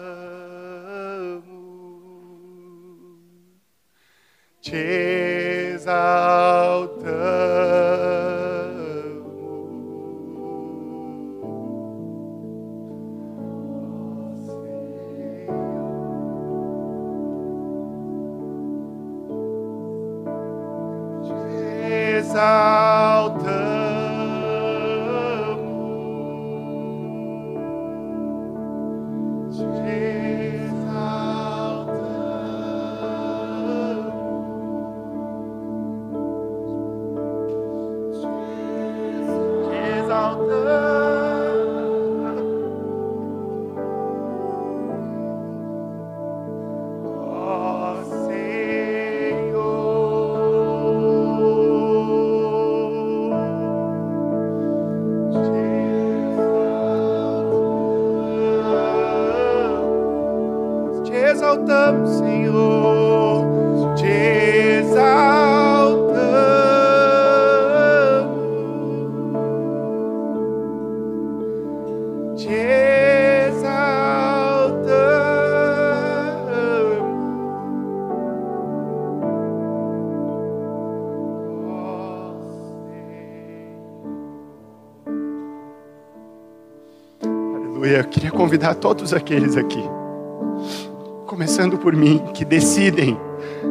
exaltamos, 61.56 62.10
Senhor, 62.18 63.94
te 63.96 64.80
exaltamos, 64.80 66.16
te 72.36 73.48
exaltamos. 73.48 74.86
Oh, 81.64 82.36
Aleluia. 87.56 87.98
Eu 87.98 88.04
queria 88.04 88.30
convidar 88.30 88.74
todos 88.74 89.14
aqueles 89.14 89.56
aqui 89.56 89.95
começando 91.26 91.76
por 91.76 91.94
mim, 91.94 92.22
que 92.32 92.44
decidem 92.44 93.18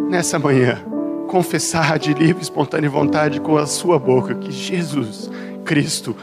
nessa 0.10 0.38
manhã 0.38 0.84
confessar 1.28 1.98
de 1.98 2.14
livre, 2.14 2.44
espontânea 2.44 2.90
vontade 2.90 3.40
com 3.40 3.58
a 3.58 3.66
sua 3.66 3.98
boca 3.98 4.36
que 4.36 4.52
Jesus 4.52 5.32
Cristo 5.64 6.16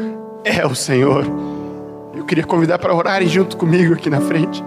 é 0.44 0.64
o 0.66 0.74
Senhor. 0.74 1.24
Eu 2.14 2.24
queria 2.24 2.44
convidar 2.44 2.78
para 2.78 2.94
orarem 2.94 3.26
junto 3.28 3.56
comigo 3.56 3.94
aqui 3.94 4.10
na 4.10 4.20
frente. 4.20 4.62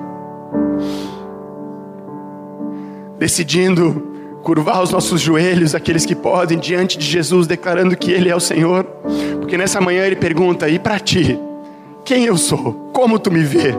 Decidindo 3.20 4.40
curvar 4.42 4.82
os 4.82 4.92
nossos 4.92 5.22
joelhos, 5.22 5.76
aqueles 5.76 6.06
que 6.06 6.16
podem, 6.16 6.58
diante 6.58 6.98
de 6.98 7.06
Jesus, 7.06 7.46
declarando 7.46 7.96
que 7.96 8.12
Ele 8.12 8.30
é 8.30 8.36
o 8.36 8.40
Senhor. 8.40 8.84
Porque 9.40 9.58
nessa 9.58 9.80
manhã 9.80 10.04
Ele 10.04 10.16
pergunta: 10.16 10.68
e 10.68 10.80
para 10.80 11.00
ti? 11.00 11.40
Quem 12.04 12.26
eu 12.26 12.38
sou? 12.38 12.74
Como 12.92 13.18
tu 13.18 13.32
me 13.32 13.44
vê? 13.44 13.74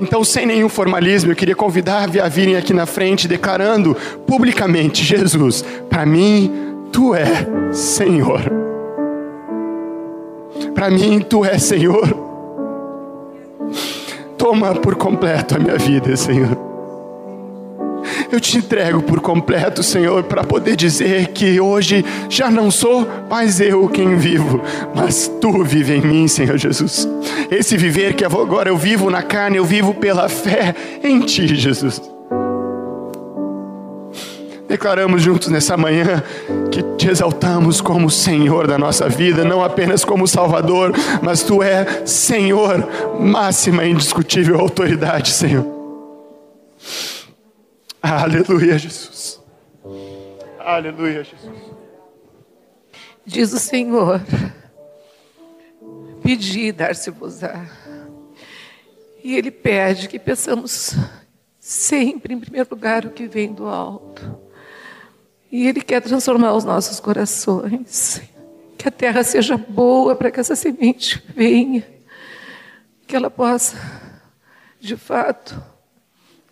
Então, 0.00 0.24
sem 0.24 0.46
nenhum 0.46 0.68
formalismo, 0.68 1.30
eu 1.30 1.36
queria 1.36 1.54
convidar 1.54 2.04
a 2.04 2.28
virem 2.28 2.56
aqui 2.56 2.72
na 2.72 2.86
frente, 2.86 3.28
declarando 3.28 3.94
publicamente: 4.26 5.04
Jesus, 5.04 5.62
para 5.90 6.06
mim, 6.06 6.50
tu 6.90 7.14
é 7.14 7.26
Senhor. 7.70 8.40
Para 10.74 10.90
mim, 10.90 11.20
tu 11.20 11.44
é 11.44 11.58
Senhor. 11.58 12.08
Toma 14.38 14.74
por 14.74 14.96
completo 14.96 15.56
a 15.56 15.58
minha 15.58 15.76
vida, 15.76 16.16
Senhor. 16.16 16.69
Eu 18.32 18.38
te 18.38 18.58
entrego 18.58 19.02
por 19.02 19.20
completo, 19.20 19.82
Senhor, 19.82 20.22
para 20.22 20.44
poder 20.44 20.76
dizer 20.76 21.28
que 21.28 21.60
hoje 21.60 22.04
já 22.28 22.48
não 22.48 22.70
sou 22.70 23.06
mais 23.28 23.60
eu 23.60 23.88
quem 23.88 24.16
vivo, 24.16 24.62
mas 24.94 25.28
tu 25.40 25.64
vive 25.64 25.94
em 25.94 26.00
mim, 26.00 26.28
Senhor 26.28 26.56
Jesus. 26.56 27.08
Esse 27.50 27.76
viver 27.76 28.14
que 28.14 28.24
agora 28.24 28.68
eu 28.68 28.76
vivo 28.76 29.10
na 29.10 29.20
carne, 29.20 29.56
eu 29.56 29.64
vivo 29.64 29.92
pela 29.92 30.28
fé 30.28 30.74
em 31.02 31.18
ti, 31.20 31.56
Jesus. 31.56 32.00
Declaramos 34.68 35.20
juntos 35.22 35.48
nessa 35.48 35.76
manhã 35.76 36.22
que 36.70 36.80
te 36.96 37.08
exaltamos 37.08 37.80
como 37.80 38.08
Senhor 38.08 38.68
da 38.68 38.78
nossa 38.78 39.08
vida, 39.08 39.44
não 39.44 39.64
apenas 39.64 40.04
como 40.04 40.28
Salvador, 40.28 40.92
mas 41.20 41.42
tu 41.42 41.60
é 41.60 42.06
Senhor, 42.06 42.88
máxima 43.18 43.84
e 43.84 43.90
indiscutível 43.90 44.60
autoridade, 44.60 45.30
Senhor. 45.30 45.79
Aleluia, 48.02 48.78
Jesus. 48.78 49.40
Aleluia, 50.58 51.22
Jesus. 51.22 51.58
Diz 53.26 53.52
o 53.52 53.58
Senhor: 53.58 54.20
Pedi, 56.22 56.72
dar-se-vos-á. 56.72 57.66
E 59.22 59.36
Ele 59.36 59.50
pede 59.50 60.08
que 60.08 60.18
peçamos 60.18 60.94
sempre, 61.58 62.32
em 62.32 62.40
primeiro 62.40 62.68
lugar, 62.70 63.04
o 63.04 63.10
que 63.10 63.26
vem 63.26 63.52
do 63.52 63.68
alto. 63.68 64.38
E 65.52 65.66
Ele 65.66 65.82
quer 65.82 66.00
transformar 66.00 66.54
os 66.54 66.64
nossos 66.64 67.00
corações. 67.00 68.22
Que 68.78 68.88
a 68.88 68.90
terra 68.90 69.22
seja 69.22 69.58
boa 69.58 70.16
para 70.16 70.30
que 70.30 70.40
essa 70.40 70.56
semente 70.56 71.22
venha. 71.36 71.86
Que 73.06 73.14
ela 73.14 73.30
possa, 73.30 73.76
de 74.80 74.96
fato, 74.96 75.62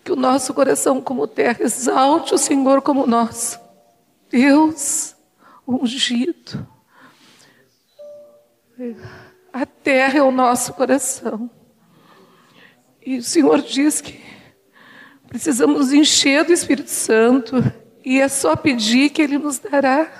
que 0.08 0.12
o 0.12 0.16
nosso 0.16 0.54
coração, 0.54 1.02
como 1.02 1.26
terra, 1.26 1.58
exalte 1.60 2.34
o 2.34 2.38
Senhor 2.38 2.80
como 2.80 3.06
nós. 3.06 3.60
Deus 4.30 5.14
ungido. 5.66 6.66
A 9.52 9.66
terra 9.66 10.18
é 10.18 10.22
o 10.22 10.30
nosso 10.30 10.72
coração. 10.72 11.50
E 13.04 13.18
o 13.18 13.22
Senhor 13.22 13.60
diz 13.60 14.00
que 14.00 14.18
precisamos 15.28 15.92
encher 15.92 16.42
do 16.42 16.54
Espírito 16.54 16.90
Santo 16.90 17.56
e 18.02 18.18
é 18.18 18.28
só 18.28 18.56
pedir 18.56 19.10
que 19.10 19.20
Ele 19.20 19.36
nos 19.36 19.58
dará 19.58 20.10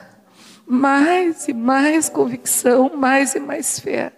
mais 0.67 1.49
e 1.49 1.55
mais 1.55 2.11
convicção, 2.11 2.95
mais 2.95 3.35
e 3.35 3.41
mais 3.41 3.81
fé. 3.81 4.13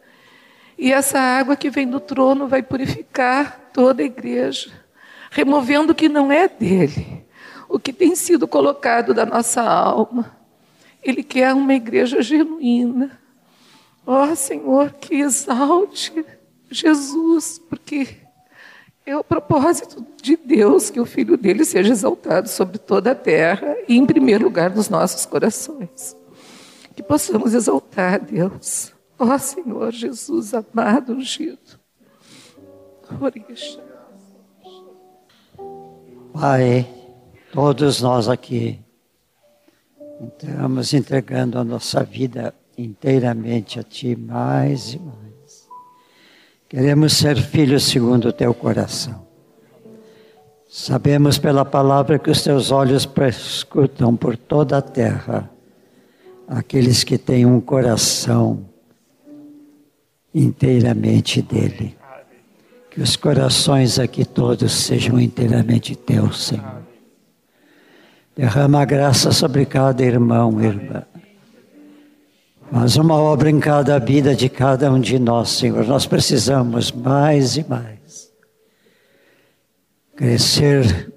E 0.76 0.92
essa 0.92 1.20
água 1.20 1.54
que 1.54 1.70
vem 1.70 1.86
do 1.86 2.00
trono 2.00 2.48
vai 2.48 2.60
purificar 2.60 3.70
toda 3.72 4.02
a 4.02 4.06
igreja 4.06 4.80
removendo 5.30 5.92
o 5.92 5.94
que 5.94 6.08
não 6.08 6.30
é 6.30 6.48
dele, 6.48 7.24
o 7.68 7.78
que 7.78 7.92
tem 7.92 8.16
sido 8.16 8.48
colocado 8.48 9.14
da 9.14 9.24
nossa 9.24 9.62
alma. 9.62 10.36
Ele 11.02 11.22
quer 11.22 11.54
uma 11.54 11.72
igreja 11.72 12.20
genuína. 12.20 13.18
Ó 14.06 14.24
oh, 14.24 14.36
Senhor, 14.36 14.92
que 14.94 15.14
exalte 15.14 16.24
Jesus, 16.70 17.58
porque 17.58 18.16
é 19.06 19.16
o 19.16 19.24
propósito 19.24 20.04
de 20.20 20.36
Deus 20.36 20.90
que 20.90 21.00
o 21.00 21.06
Filho 21.06 21.36
dele 21.36 21.64
seja 21.64 21.92
exaltado 21.92 22.48
sobre 22.48 22.78
toda 22.78 23.12
a 23.12 23.14
terra 23.14 23.76
e, 23.88 23.96
em 23.96 24.04
primeiro 24.04 24.44
lugar, 24.44 24.70
nos 24.70 24.88
nossos 24.88 25.24
corações. 25.24 26.16
Que 26.94 27.02
possamos 27.02 27.54
exaltar 27.54 28.20
Deus. 28.20 28.92
Ó 29.18 29.24
oh, 29.24 29.38
Senhor 29.38 29.92
Jesus 29.92 30.52
amado, 30.54 31.12
ungido. 31.12 31.78
Obrigado. 33.20 33.89
Pai, 36.32 36.86
todos 37.52 38.00
nós 38.00 38.28
aqui 38.28 38.78
estamos 40.20 40.94
entregando 40.94 41.58
a 41.58 41.64
nossa 41.64 42.04
vida 42.04 42.54
inteiramente 42.78 43.80
a 43.80 43.82
Ti, 43.82 44.14
mais 44.14 44.94
e 44.94 44.98
mais. 45.00 45.68
Queremos 46.68 47.14
ser 47.14 47.36
filhos 47.36 47.84
segundo 47.84 48.28
o 48.28 48.32
Teu 48.32 48.54
coração. 48.54 49.26
Sabemos 50.68 51.36
pela 51.36 51.64
palavra 51.64 52.18
que 52.18 52.30
os 52.30 52.42
Teus 52.42 52.70
olhos 52.70 53.04
prescutam 53.04 54.14
por 54.16 54.36
toda 54.36 54.78
a 54.78 54.82
terra 54.82 55.50
aqueles 56.46 57.02
que 57.02 57.18
têm 57.18 57.44
um 57.44 57.60
coração 57.60 58.68
inteiramente 60.32 61.42
dele. 61.42 61.99
Que 62.90 63.00
os 63.00 63.16
corações 63.16 63.98
aqui 63.98 64.24
todos 64.24 64.72
sejam 64.72 65.20
inteiramente 65.20 65.94
teus, 65.94 66.46
Senhor. 66.46 66.82
Derrama 68.36 68.82
a 68.82 68.84
graça 68.84 69.32
sobre 69.32 69.64
cada 69.64 70.02
irmão, 70.02 70.60
irmã. 70.60 71.04
Faz 72.72 72.96
uma 72.96 73.14
obra 73.14 73.50
em 73.50 73.58
cada 73.60 73.98
vida 73.98 74.34
de 74.34 74.48
cada 74.48 74.92
um 74.92 75.00
de 75.00 75.18
nós, 75.18 75.50
Senhor. 75.50 75.86
Nós 75.86 76.06
precisamos 76.06 76.92
mais 76.92 77.56
e 77.56 77.64
mais 77.68 78.30
crescer 80.16 81.12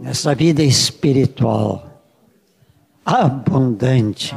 nessa 0.00 0.34
vida 0.34 0.62
espiritual 0.62 1.88
abundante 3.04 4.36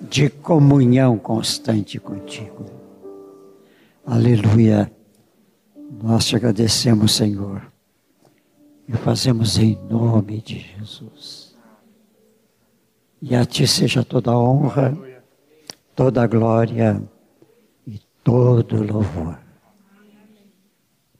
de 0.00 0.28
comunhão 0.28 1.16
constante 1.16 1.98
contigo. 1.98 2.66
Aleluia. 4.06 4.90
Nós 5.90 6.26
te 6.26 6.36
agradecemos, 6.36 7.16
Senhor, 7.16 7.60
e 8.86 8.92
fazemos 8.92 9.58
em 9.58 9.74
nome 9.90 10.40
de 10.40 10.60
Jesus. 10.60 11.56
E 13.20 13.34
a 13.34 13.44
Ti 13.44 13.66
seja 13.66 14.04
toda 14.04 14.30
a 14.30 14.38
honra, 14.38 14.96
toda 15.96 16.22
a 16.22 16.28
glória 16.28 17.02
e 17.84 18.00
todo 18.22 18.76
o 18.76 18.84
louvor. 18.84 19.36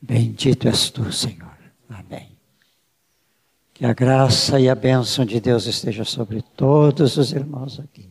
Bendito 0.01 0.69
és 0.69 0.89
Tu, 0.89 1.13
Senhor. 1.13 1.59
Amém. 1.89 2.39
Que 3.75 3.85
a 3.85 3.93
graça 3.93 4.61
e 4.61 4.69
a 4.69 4.75
bênção 4.75 5.25
de 5.25 5.41
Deus 5.41 5.67
esteja 5.67 6.05
sobre 6.05 6.43
todos 6.43 7.17
os 7.17 7.33
irmãos 7.33 7.81
aqui. 7.81 8.09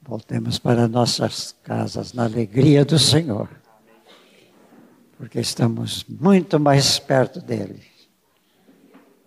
Voltemos 0.00 0.58
para 0.58 0.88
nossas 0.88 1.54
casas 1.62 2.14
na 2.14 2.24
alegria 2.24 2.84
do 2.84 2.98
Senhor 2.98 3.61
porque 5.22 5.38
estamos 5.38 6.04
muito 6.08 6.58
mais 6.58 6.98
perto 6.98 7.40
dele. 7.40 7.80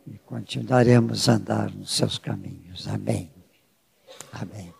E 0.06 0.18
continuaremos 0.26 1.30
a 1.30 1.36
andar 1.36 1.72
nos 1.72 1.96
seus 1.96 2.18
caminhos. 2.18 2.86
Amém. 2.86 3.32
Amém. 4.34 4.75